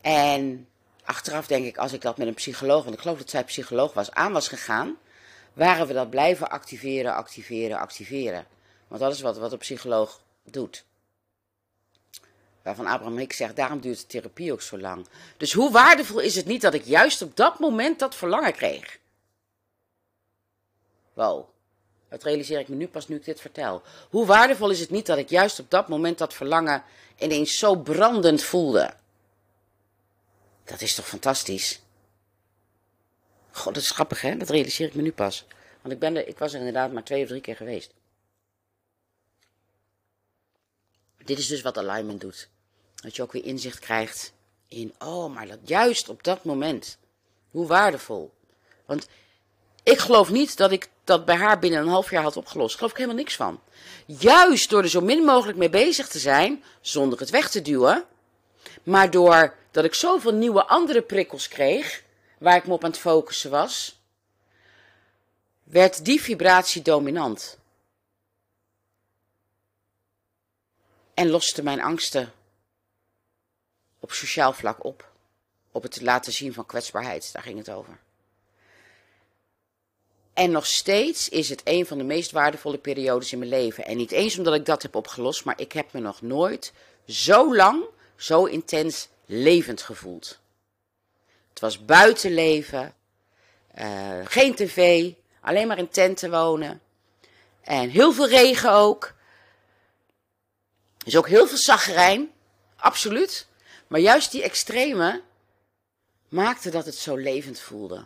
En 0.00 0.68
achteraf 1.04 1.46
denk 1.46 1.66
ik, 1.66 1.76
als 1.76 1.92
ik 1.92 2.00
dat 2.00 2.16
met 2.16 2.26
een 2.26 2.34
psycholoog, 2.34 2.82
want 2.82 2.94
ik 2.94 3.00
geloof 3.00 3.18
dat 3.18 3.30
zij 3.30 3.44
psycholoog 3.44 3.92
was, 3.92 4.10
aan 4.10 4.32
was 4.32 4.48
gegaan, 4.48 4.96
waren 5.56 5.86
we 5.86 5.92
dat 5.92 6.10
blijven 6.10 6.50
activeren, 6.50 7.14
activeren, 7.14 7.78
activeren. 7.78 8.46
Want 8.88 9.00
dat 9.00 9.12
is 9.12 9.20
wat, 9.20 9.36
wat 9.36 9.52
een 9.52 9.58
psycholoog 9.58 10.20
doet. 10.44 10.84
Waarvan 12.62 12.86
Abraham 12.86 13.18
Hicks 13.18 13.36
zegt, 13.36 13.56
daarom 13.56 13.80
duurt 13.80 14.00
de 14.00 14.06
therapie 14.06 14.52
ook 14.52 14.62
zo 14.62 14.78
lang. 14.78 15.06
Dus 15.36 15.52
hoe 15.52 15.70
waardevol 15.70 16.18
is 16.18 16.36
het 16.36 16.46
niet 16.46 16.60
dat 16.60 16.74
ik 16.74 16.84
juist 16.84 17.22
op 17.22 17.36
dat 17.36 17.58
moment 17.58 17.98
dat 17.98 18.14
verlangen 18.14 18.52
kreeg? 18.52 18.98
Wow, 21.12 21.48
dat 22.08 22.22
realiseer 22.22 22.58
ik 22.58 22.68
me 22.68 22.74
nu 22.74 22.88
pas 22.88 23.08
nu 23.08 23.16
ik 23.16 23.24
dit 23.24 23.40
vertel. 23.40 23.82
Hoe 24.10 24.26
waardevol 24.26 24.70
is 24.70 24.80
het 24.80 24.90
niet 24.90 25.06
dat 25.06 25.18
ik 25.18 25.28
juist 25.28 25.58
op 25.58 25.70
dat 25.70 25.88
moment 25.88 26.18
dat 26.18 26.34
verlangen 26.34 26.84
ineens 27.18 27.58
zo 27.58 27.76
brandend 27.76 28.42
voelde? 28.42 28.94
Dat 30.64 30.80
is 30.80 30.94
toch 30.94 31.08
fantastisch? 31.08 31.80
God, 33.56 33.74
dat 33.74 33.82
is 33.82 33.90
grappig 33.90 34.20
hè, 34.20 34.36
dat 34.36 34.50
realiseer 34.50 34.86
ik 34.86 34.94
me 34.94 35.02
nu 35.02 35.12
pas. 35.12 35.44
Want 35.80 35.94
ik, 35.94 36.00
ben 36.00 36.16
er, 36.16 36.28
ik 36.28 36.38
was 36.38 36.52
er 36.52 36.58
inderdaad 36.58 36.92
maar 36.92 37.04
twee 37.04 37.22
of 37.22 37.28
drie 37.28 37.40
keer 37.40 37.56
geweest. 37.56 37.90
Dit 41.24 41.38
is 41.38 41.46
dus 41.46 41.62
wat 41.62 41.78
alignment 41.78 42.20
doet. 42.20 42.48
Dat 42.94 43.16
je 43.16 43.22
ook 43.22 43.32
weer 43.32 43.44
inzicht 43.44 43.78
krijgt 43.78 44.32
in, 44.68 44.94
oh, 44.98 45.34
maar 45.34 45.46
dat 45.46 45.58
juist 45.64 46.08
op 46.08 46.22
dat 46.22 46.44
moment. 46.44 46.98
Hoe 47.50 47.66
waardevol. 47.66 48.32
Want 48.86 49.08
ik 49.82 49.98
geloof 49.98 50.30
niet 50.30 50.56
dat 50.56 50.72
ik 50.72 50.88
dat 51.04 51.24
bij 51.24 51.36
haar 51.36 51.58
binnen 51.58 51.80
een 51.80 51.88
half 51.88 52.10
jaar 52.10 52.22
had 52.22 52.36
opgelost. 52.36 52.68
Daar 52.68 52.76
geloof 52.76 52.90
ik 52.90 52.96
helemaal 52.96 53.18
niks 53.18 53.36
van. 53.36 53.60
Juist 54.06 54.70
door 54.70 54.82
er 54.82 54.88
zo 54.88 55.00
min 55.00 55.24
mogelijk 55.24 55.58
mee 55.58 55.70
bezig 55.70 56.08
te 56.08 56.18
zijn, 56.18 56.64
zonder 56.80 57.18
het 57.18 57.30
weg 57.30 57.50
te 57.50 57.62
duwen. 57.62 58.04
Maar 58.82 59.10
doordat 59.10 59.84
ik 59.84 59.94
zoveel 59.94 60.32
nieuwe 60.32 60.66
andere 60.66 61.02
prikkels 61.02 61.48
kreeg, 61.48 62.02
waar 62.38 62.56
ik 62.56 62.66
me 62.66 62.72
op 62.72 62.84
aan 62.84 62.90
het 62.90 62.98
focussen 62.98 63.50
was, 63.50 64.00
werd 65.62 66.04
die 66.04 66.20
vibratie 66.20 66.82
dominant. 66.82 67.58
En 71.14 71.28
loste 71.28 71.62
mijn 71.62 71.80
angsten 71.80 72.32
op 74.00 74.12
sociaal 74.12 74.52
vlak 74.52 74.84
op. 74.84 75.10
Op 75.72 75.82
het 75.82 76.00
laten 76.00 76.32
zien 76.32 76.52
van 76.54 76.66
kwetsbaarheid, 76.66 77.32
daar 77.32 77.42
ging 77.42 77.58
het 77.58 77.70
over. 77.70 77.98
En 80.32 80.50
nog 80.50 80.66
steeds 80.66 81.28
is 81.28 81.48
het 81.48 81.60
een 81.64 81.86
van 81.86 81.98
de 81.98 82.04
meest 82.04 82.30
waardevolle 82.30 82.78
periodes 82.78 83.32
in 83.32 83.38
mijn 83.38 83.50
leven. 83.50 83.84
En 83.84 83.96
niet 83.96 84.10
eens 84.10 84.38
omdat 84.38 84.54
ik 84.54 84.64
dat 84.64 84.82
heb 84.82 84.94
opgelost, 84.94 85.44
maar 85.44 85.60
ik 85.60 85.72
heb 85.72 85.92
me 85.92 86.00
nog 86.00 86.22
nooit 86.22 86.72
zo 87.06 87.56
lang, 87.56 87.84
zo 88.16 88.44
intens 88.44 89.08
levend 89.26 89.82
gevoeld. 89.82 90.38
Het 91.56 91.64
was 91.64 91.84
buitenleven, 91.84 92.94
uh, 93.78 94.18
geen 94.24 94.54
tv, 94.54 95.10
alleen 95.40 95.66
maar 95.66 95.78
in 95.78 95.88
tenten 95.88 96.30
wonen. 96.30 96.80
En 97.60 97.88
heel 97.88 98.12
veel 98.12 98.28
regen 98.28 98.72
ook. 98.72 99.14
is 101.04 101.16
ook 101.16 101.28
heel 101.28 101.46
veel 101.46 101.58
zagrijn, 101.58 102.32
absoluut. 102.76 103.46
Maar 103.86 104.00
juist 104.00 104.30
die 104.30 104.42
extreme 104.42 105.22
maakte 106.28 106.70
dat 106.70 106.84
het 106.84 106.94
zo 106.94 107.16
levend 107.16 107.60
voelde. 107.60 108.04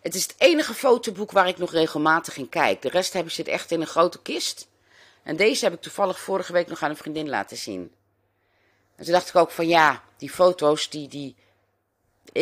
Het 0.00 0.14
is 0.14 0.22
het 0.22 0.34
enige 0.38 0.74
fotoboek 0.74 1.32
waar 1.32 1.48
ik 1.48 1.58
nog 1.58 1.72
regelmatig 1.72 2.36
in 2.36 2.48
kijk. 2.48 2.82
De 2.82 2.88
rest 2.88 3.12
heb 3.12 3.24
ik 3.26 3.32
zit 3.32 3.48
echt 3.48 3.70
in 3.70 3.80
een 3.80 3.86
grote 3.86 4.22
kist. 4.22 4.68
En 5.22 5.36
deze 5.36 5.64
heb 5.64 5.74
ik 5.74 5.80
toevallig 5.80 6.20
vorige 6.20 6.52
week 6.52 6.66
nog 6.66 6.82
aan 6.82 6.90
een 6.90 6.96
vriendin 6.96 7.28
laten 7.28 7.56
zien. 7.56 7.92
En 8.96 9.04
toen 9.04 9.12
dacht 9.12 9.28
ik 9.28 9.36
ook 9.36 9.50
van 9.50 9.68
ja, 9.68 10.04
die 10.16 10.30
foto's, 10.30 10.90
die, 10.90 11.08
die 11.08 11.36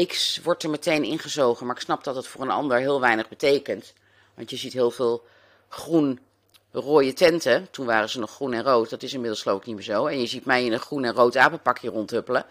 X 0.07 0.40
wordt 0.42 0.62
er 0.62 0.70
meteen 0.70 1.05
ingezogen. 1.05 1.66
Maar 1.66 1.77
ik 1.77 1.83
snap 1.83 2.05
dat 2.05 2.16
het 2.16 2.27
voor 2.27 2.40
een 2.40 2.51
ander 2.51 2.79
heel 2.79 3.01
weinig 3.01 3.29
betekent. 3.29 3.92
Want 4.35 4.51
je 4.51 4.57
ziet 4.57 4.73
heel 4.73 4.90
veel 4.90 5.25
groen 5.68 6.20
rode 6.73 7.12
tenten. 7.12 7.68
Toen 7.70 7.87
waren 7.87 8.09
ze 8.09 8.18
nog 8.18 8.31
groen 8.31 8.53
en 8.53 8.62
rood. 8.62 8.90
Dat 8.90 9.03
is 9.03 9.12
inmiddels 9.12 9.44
ik 9.44 9.66
niet 9.66 9.75
meer 9.75 9.85
zo. 9.85 10.07
En 10.07 10.20
je 10.20 10.27
ziet 10.27 10.44
mij 10.44 10.64
in 10.64 10.73
een 10.73 10.81
groen 10.81 11.05
en 11.05 11.14
rood 11.14 11.37
apenpakje 11.37 11.88
rondhuppelen. 11.88 12.47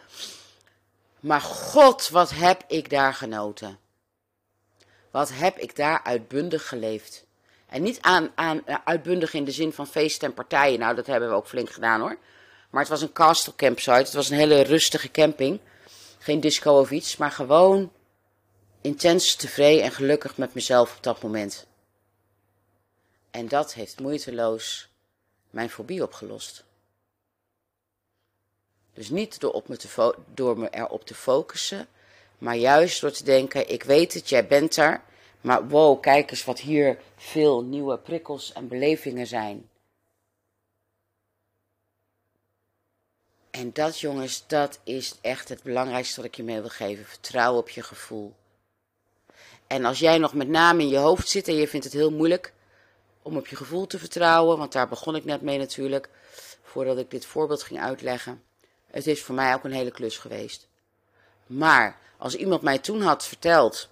Maar 1.19 1.41
god, 1.41 2.09
wat 2.09 2.29
heb 2.29 2.63
ik 2.67 2.89
daar 2.89 3.13
genoten. 3.13 3.77
Wat 5.11 5.29
heb 5.33 5.57
ik 5.57 5.75
daar 5.75 6.01
uitbundig 6.03 6.67
geleefd. 6.67 7.25
En 7.67 7.81
niet 7.81 8.01
aan, 8.01 8.31
aan 8.35 8.61
uitbundig 8.85 9.33
in 9.33 9.45
de 9.45 9.51
zin 9.51 9.73
van 9.73 9.87
feesten 9.87 10.27
en 10.27 10.33
partijen. 10.33 10.79
Nou, 10.79 10.95
dat 10.95 11.05
hebben 11.05 11.29
we 11.29 11.35
ook 11.35 11.47
flink 11.47 11.69
gedaan 11.69 11.99
hoor. 11.99 12.17
Maar 12.69 12.81
het 12.81 12.91
was 12.91 13.01
een 13.01 13.13
castle 13.13 13.53
campsite. 13.55 13.91
Het 13.91 14.13
was 14.13 14.29
een 14.29 14.37
hele 14.37 14.61
rustige 14.61 15.11
camping. 15.11 15.59
Geen 16.23 16.39
disco 16.39 16.79
of 16.79 16.91
iets, 16.91 17.17
maar 17.17 17.31
gewoon 17.31 17.91
intens 18.81 19.35
tevreden 19.35 19.83
en 19.83 19.91
gelukkig 19.91 20.37
met 20.37 20.53
mezelf 20.53 20.95
op 20.95 21.03
dat 21.03 21.21
moment. 21.21 21.67
En 23.31 23.47
dat 23.47 23.73
heeft 23.73 23.99
moeiteloos 23.99 24.89
mijn 25.49 25.69
fobie 25.69 26.03
opgelost. 26.03 26.63
Dus 28.93 29.09
niet 29.09 29.39
door, 29.39 29.51
op 29.51 29.67
me 29.67 29.77
te 29.77 30.15
door 30.33 30.59
me 30.59 30.69
erop 30.69 31.05
te 31.05 31.15
focussen, 31.15 31.87
maar 32.37 32.55
juist 32.55 33.01
door 33.01 33.11
te 33.11 33.23
denken: 33.23 33.69
ik 33.69 33.83
weet 33.83 34.13
het, 34.13 34.29
jij 34.29 34.47
bent 34.47 34.75
er. 34.75 35.01
Maar 35.41 35.67
wow, 35.67 36.01
kijk 36.01 36.31
eens 36.31 36.43
wat 36.43 36.59
hier 36.59 36.97
veel 37.15 37.63
nieuwe 37.63 37.97
prikkels 37.97 38.53
en 38.53 38.67
belevingen 38.67 39.27
zijn. 39.27 39.69
En 43.53 43.73
dat, 43.73 43.99
jongens, 43.99 44.43
dat 44.47 44.79
is 44.83 45.15
echt 45.21 45.49
het 45.49 45.63
belangrijkste 45.63 46.15
wat 46.15 46.25
ik 46.25 46.35
je 46.35 46.43
mee 46.43 46.59
wil 46.59 46.69
geven. 46.69 47.05
Vertrouw 47.05 47.55
op 47.55 47.69
je 47.69 47.83
gevoel. 47.83 48.33
En 49.67 49.85
als 49.85 49.99
jij 49.99 50.17
nog 50.17 50.33
met 50.33 50.47
name 50.47 50.81
in 50.81 50.89
je 50.89 50.97
hoofd 50.97 51.29
zit 51.29 51.47
en 51.47 51.55
je 51.55 51.67
vindt 51.67 51.85
het 51.85 51.95
heel 51.95 52.11
moeilijk 52.11 52.53
om 53.21 53.37
op 53.37 53.47
je 53.47 53.55
gevoel 53.55 53.87
te 53.87 53.99
vertrouwen, 53.99 54.57
want 54.57 54.71
daar 54.71 54.87
begon 54.87 55.15
ik 55.15 55.25
net 55.25 55.41
mee 55.41 55.57
natuurlijk, 55.57 56.09
voordat 56.63 56.97
ik 56.97 57.11
dit 57.11 57.25
voorbeeld 57.25 57.63
ging 57.63 57.79
uitleggen. 57.79 58.43
Het 58.87 59.07
is 59.07 59.23
voor 59.23 59.35
mij 59.35 59.53
ook 59.53 59.63
een 59.63 59.71
hele 59.71 59.91
klus 59.91 60.17
geweest. 60.17 60.67
Maar 61.45 61.99
als 62.17 62.35
iemand 62.35 62.61
mij 62.61 62.79
toen 62.79 63.01
had 63.01 63.25
verteld, 63.25 63.89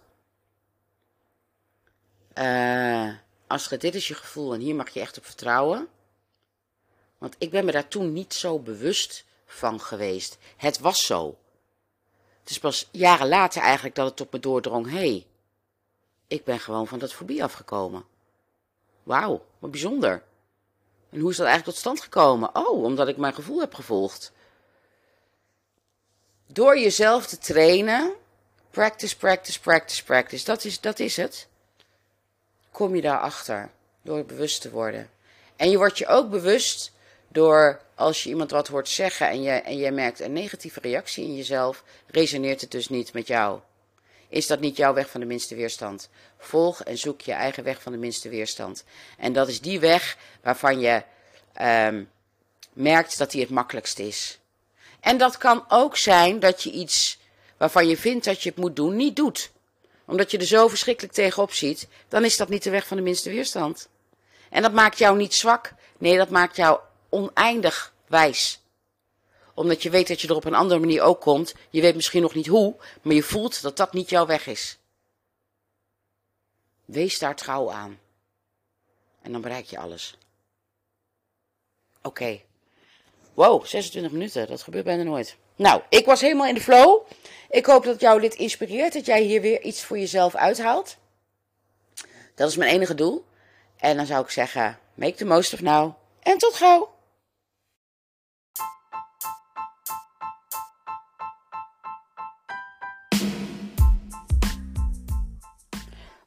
uh, 2.37 3.13
Astrid, 3.47 3.81
dit 3.81 3.95
is 3.95 4.07
je 4.07 4.15
gevoel 4.15 4.53
en 4.53 4.59
hier 4.59 4.75
mag 4.75 4.89
je 4.89 4.99
echt 4.99 5.17
op 5.17 5.25
vertrouwen. 5.25 5.87
Want 7.17 7.35
ik 7.37 7.51
ben 7.51 7.65
me 7.65 7.71
daar 7.71 7.87
toen 7.87 8.13
niet 8.13 8.33
zo 8.33 8.59
bewust 8.59 9.29
van 9.53 9.81
geweest. 9.81 10.37
Het 10.57 10.79
was 10.79 11.05
zo. 11.05 11.37
Het 12.39 12.49
is 12.49 12.59
pas 12.59 12.87
jaren 12.91 13.27
later 13.27 13.61
eigenlijk 13.61 13.95
dat 13.95 14.09
het 14.09 14.21
op 14.21 14.33
me 14.33 14.39
doordrong. 14.39 14.89
Hé, 14.89 14.97
hey, 14.97 15.25
ik 16.27 16.43
ben 16.43 16.59
gewoon 16.59 16.87
van 16.87 16.99
dat 16.99 17.13
fobie 17.13 17.43
afgekomen. 17.43 18.05
Wauw, 19.03 19.45
wat 19.59 19.71
bijzonder. 19.71 20.23
En 21.09 21.19
hoe 21.19 21.29
is 21.29 21.37
dat 21.37 21.45
eigenlijk 21.45 21.77
tot 21.77 21.85
stand 21.85 22.01
gekomen? 22.01 22.55
Oh, 22.55 22.83
omdat 22.83 23.07
ik 23.07 23.17
mijn 23.17 23.33
gevoel 23.33 23.59
heb 23.59 23.73
gevolgd. 23.73 24.31
Door 26.47 26.79
jezelf 26.79 27.27
te 27.27 27.37
trainen, 27.37 28.13
practice, 28.69 29.17
practice, 29.17 29.59
practice, 29.59 30.03
practice, 30.03 30.45
dat 30.45 30.63
is, 30.63 30.79
dat 30.79 30.99
is 30.99 31.17
het. 31.17 31.47
Kom 32.71 32.95
je 32.95 33.01
daarachter, 33.01 33.71
door 34.01 34.25
bewust 34.25 34.61
te 34.61 34.71
worden. 34.71 35.09
En 35.55 35.69
je 35.69 35.77
wordt 35.77 35.97
je 35.97 36.07
ook 36.07 36.29
bewust 36.29 36.91
door 37.31 37.81
als 37.95 38.23
je 38.23 38.29
iemand 38.29 38.51
wat 38.51 38.67
hoort 38.67 38.89
zeggen 38.89 39.29
en 39.29 39.41
je, 39.41 39.51
en 39.51 39.77
je 39.77 39.91
merkt 39.91 40.19
een 40.19 40.33
negatieve 40.33 40.79
reactie 40.79 41.25
in 41.25 41.35
jezelf, 41.35 41.83
resoneert 42.07 42.61
het 42.61 42.71
dus 42.71 42.89
niet 42.89 43.13
met 43.13 43.27
jou. 43.27 43.59
Is 44.29 44.47
dat 44.47 44.59
niet 44.59 44.77
jouw 44.77 44.93
weg 44.93 45.09
van 45.09 45.19
de 45.19 45.25
minste 45.25 45.55
weerstand? 45.55 46.09
Volg 46.37 46.83
en 46.83 46.97
zoek 46.97 47.21
je 47.21 47.31
eigen 47.31 47.63
weg 47.63 47.81
van 47.81 47.91
de 47.91 47.97
minste 47.97 48.29
weerstand. 48.29 48.83
En 49.17 49.33
dat 49.33 49.47
is 49.47 49.61
die 49.61 49.79
weg 49.79 50.17
waarvan 50.41 50.79
je 50.79 51.03
um, 51.61 52.09
merkt 52.73 53.17
dat 53.17 53.31
die 53.31 53.41
het 53.41 53.49
makkelijkst 53.49 53.99
is. 53.99 54.39
En 54.99 55.17
dat 55.17 55.37
kan 55.37 55.65
ook 55.67 55.97
zijn 55.97 56.39
dat 56.39 56.63
je 56.63 56.71
iets 56.71 57.19
waarvan 57.57 57.87
je 57.87 57.97
vindt 57.97 58.25
dat 58.25 58.43
je 58.43 58.49
het 58.49 58.57
moet 58.57 58.75
doen, 58.75 58.95
niet 58.95 59.15
doet. 59.15 59.51
Omdat 60.05 60.31
je 60.31 60.37
er 60.37 60.45
zo 60.45 60.67
verschrikkelijk 60.67 61.13
tegenop 61.13 61.53
ziet, 61.53 61.87
dan 62.07 62.25
is 62.25 62.37
dat 62.37 62.49
niet 62.49 62.63
de 62.63 62.69
weg 62.69 62.87
van 62.87 62.97
de 62.97 63.03
minste 63.03 63.29
weerstand. 63.29 63.87
En 64.49 64.61
dat 64.61 64.73
maakt 64.73 64.97
jou 64.97 65.17
niet 65.17 65.33
zwak. 65.33 65.73
Nee, 65.97 66.17
dat 66.17 66.29
maakt 66.29 66.55
jou 66.55 66.79
oneindig 67.11 67.93
wijs. 68.07 68.61
Omdat 69.53 69.83
je 69.83 69.89
weet 69.89 70.07
dat 70.07 70.21
je 70.21 70.27
er 70.27 70.35
op 70.35 70.45
een 70.45 70.53
andere 70.53 70.79
manier 70.79 71.01
ook 71.01 71.21
komt. 71.21 71.53
Je 71.69 71.81
weet 71.81 71.95
misschien 71.95 72.21
nog 72.21 72.33
niet 72.33 72.47
hoe, 72.47 72.75
maar 73.01 73.15
je 73.15 73.23
voelt 73.23 73.61
dat 73.61 73.77
dat 73.77 73.93
niet 73.93 74.09
jouw 74.09 74.25
weg 74.25 74.47
is. 74.47 74.77
Wees 76.85 77.19
daar 77.19 77.35
trouw 77.35 77.71
aan. 77.71 77.99
En 79.21 79.31
dan 79.31 79.41
bereik 79.41 79.65
je 79.65 79.77
alles. 79.77 80.17
Oké. 82.01 82.41
Wow, 83.33 83.65
26 83.65 84.11
minuten. 84.11 84.47
Dat 84.47 84.61
gebeurt 84.61 84.85
bijna 84.85 85.03
nooit. 85.03 85.35
Nou, 85.55 85.81
ik 85.89 86.05
was 86.05 86.21
helemaal 86.21 86.47
in 86.47 86.53
de 86.53 86.61
flow. 86.61 87.01
Ik 87.49 87.65
hoop 87.65 87.83
dat 87.83 88.01
jou 88.01 88.21
dit 88.21 88.35
inspireert. 88.35 88.93
Dat 88.93 89.05
jij 89.05 89.21
hier 89.21 89.41
weer 89.41 89.61
iets 89.61 89.83
voor 89.83 89.99
jezelf 89.99 90.35
uithaalt. 90.35 90.97
Dat 92.35 92.49
is 92.49 92.55
mijn 92.55 92.71
enige 92.71 92.95
doel. 92.95 93.25
En 93.77 93.97
dan 93.97 94.05
zou 94.05 94.23
ik 94.23 94.29
zeggen, 94.29 94.79
make 94.93 95.15
the 95.15 95.25
most 95.25 95.53
of 95.53 95.61
now. 95.61 95.93
En 96.19 96.37
tot 96.37 96.55
gauw. 96.55 96.89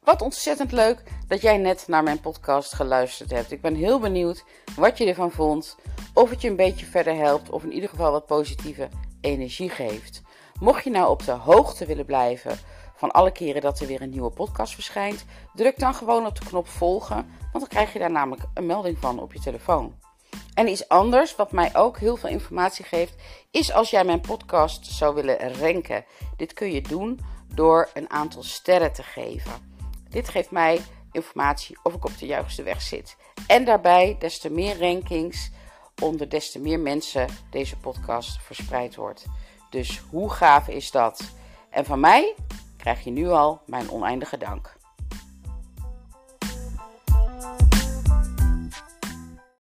Wat 0.05 0.23
ontzettend 0.23 0.73
leuk 0.73 1.03
dat 1.29 1.41
jij 1.41 1.57
net 1.57 1.85
naar 1.89 2.03
mijn 2.03 2.21
podcast 2.21 2.73
geluisterd 2.73 3.31
hebt. 3.31 3.53
Ik 3.53 3.61
ben 3.61 3.75
heel 3.75 4.01
benieuwd 4.01 4.45
wat 4.77 4.99
je 4.99 5.07
ervan 5.07 5.31
vond. 5.31 5.77
Of 6.15 6.31
het 6.31 6.41
je 6.41 6.49
een 6.49 6.57
beetje 6.57 6.87
verder 6.87 7.15
helpt. 7.17 7.51
Of 7.51 7.63
in 7.63 7.73
ieder 7.73 7.89
geval 7.89 8.13
wat 8.13 8.27
positieve 8.27 8.89
energie 9.21 9.69
geeft. 9.69 10.23
Mocht 10.61 10.85
je 10.85 10.91
nou 10.91 11.11
op 11.11 11.25
de 11.25 11.33
hoogte 11.33 11.87
willen 11.87 12.05
blijven 12.05 12.59
van 12.97 13.11
alle 13.11 13.31
keren 13.31 13.63
dat 13.63 13.81
er 13.81 13.87
weer 13.87 14.03
een 14.03 14.11
nieuwe 14.11 14.31
podcast 14.31 14.75
verschijnt, 14.75 15.25
druk 15.55 15.79
dan 15.79 15.95
gewoon 15.95 16.27
op 16.27 16.41
de 16.41 16.47
knop 16.47 16.69
volgen. 16.69 17.17
Want 17.39 17.53
dan 17.53 17.69
krijg 17.69 17.93
je 17.93 17.99
daar 17.99 18.11
namelijk 18.11 18.43
een 18.55 18.67
melding 18.67 18.99
van 18.99 19.21
op 19.21 19.33
je 19.33 19.41
telefoon. 19.41 19.95
En 20.55 20.69
iets 20.69 20.89
anders, 20.89 21.37
wat 21.37 21.53
mij 21.53 21.77
ook 21.77 21.99
heel 21.99 22.17
veel 22.17 22.31
informatie 22.31 22.85
geeft, 22.85 23.15
is 23.51 23.73
als 23.73 23.91
jij 23.91 24.05
mijn 24.05 24.21
podcast 24.21 24.87
zou 24.87 25.15
willen 25.15 25.59
ranken. 25.61 26.05
Dit 26.37 26.53
kun 26.53 26.73
je 26.73 26.81
doen 26.81 27.21
door 27.55 27.91
een 27.95 28.11
aantal 28.11 28.43
sterren 28.43 28.93
te 28.93 29.03
geven. 29.03 29.74
Dit 30.15 30.29
geeft 30.29 30.51
mij 30.51 30.81
informatie 31.13 31.79
of 31.83 31.95
ik 31.95 32.05
op 32.05 32.19
de 32.19 32.27
juiste 32.27 32.63
weg 32.63 32.83
zit. 32.83 33.17
En 33.47 33.65
daarbij, 33.65 34.17
des 34.19 34.39
te 34.39 34.51
meer 34.51 34.79
rankings, 34.79 35.51
onder 36.03 36.29
des 36.29 36.51
te 36.51 36.59
meer 36.59 36.81
mensen 36.81 37.29
deze 37.51 37.77
podcast 37.77 38.43
verspreid 38.43 38.95
wordt. 38.95 39.27
Dus 39.71 40.03
hoe 40.11 40.31
gaaf 40.31 40.69
is 40.69 40.91
dat? 40.91 41.35
En 41.71 41.85
van 41.85 42.01
mij 42.01 42.35
krijg 42.77 43.05
je 43.05 43.11
nu 43.11 43.29
al 43.29 43.61
mijn 43.67 43.91
oneindige 43.91 44.37
dank. 44.37 44.74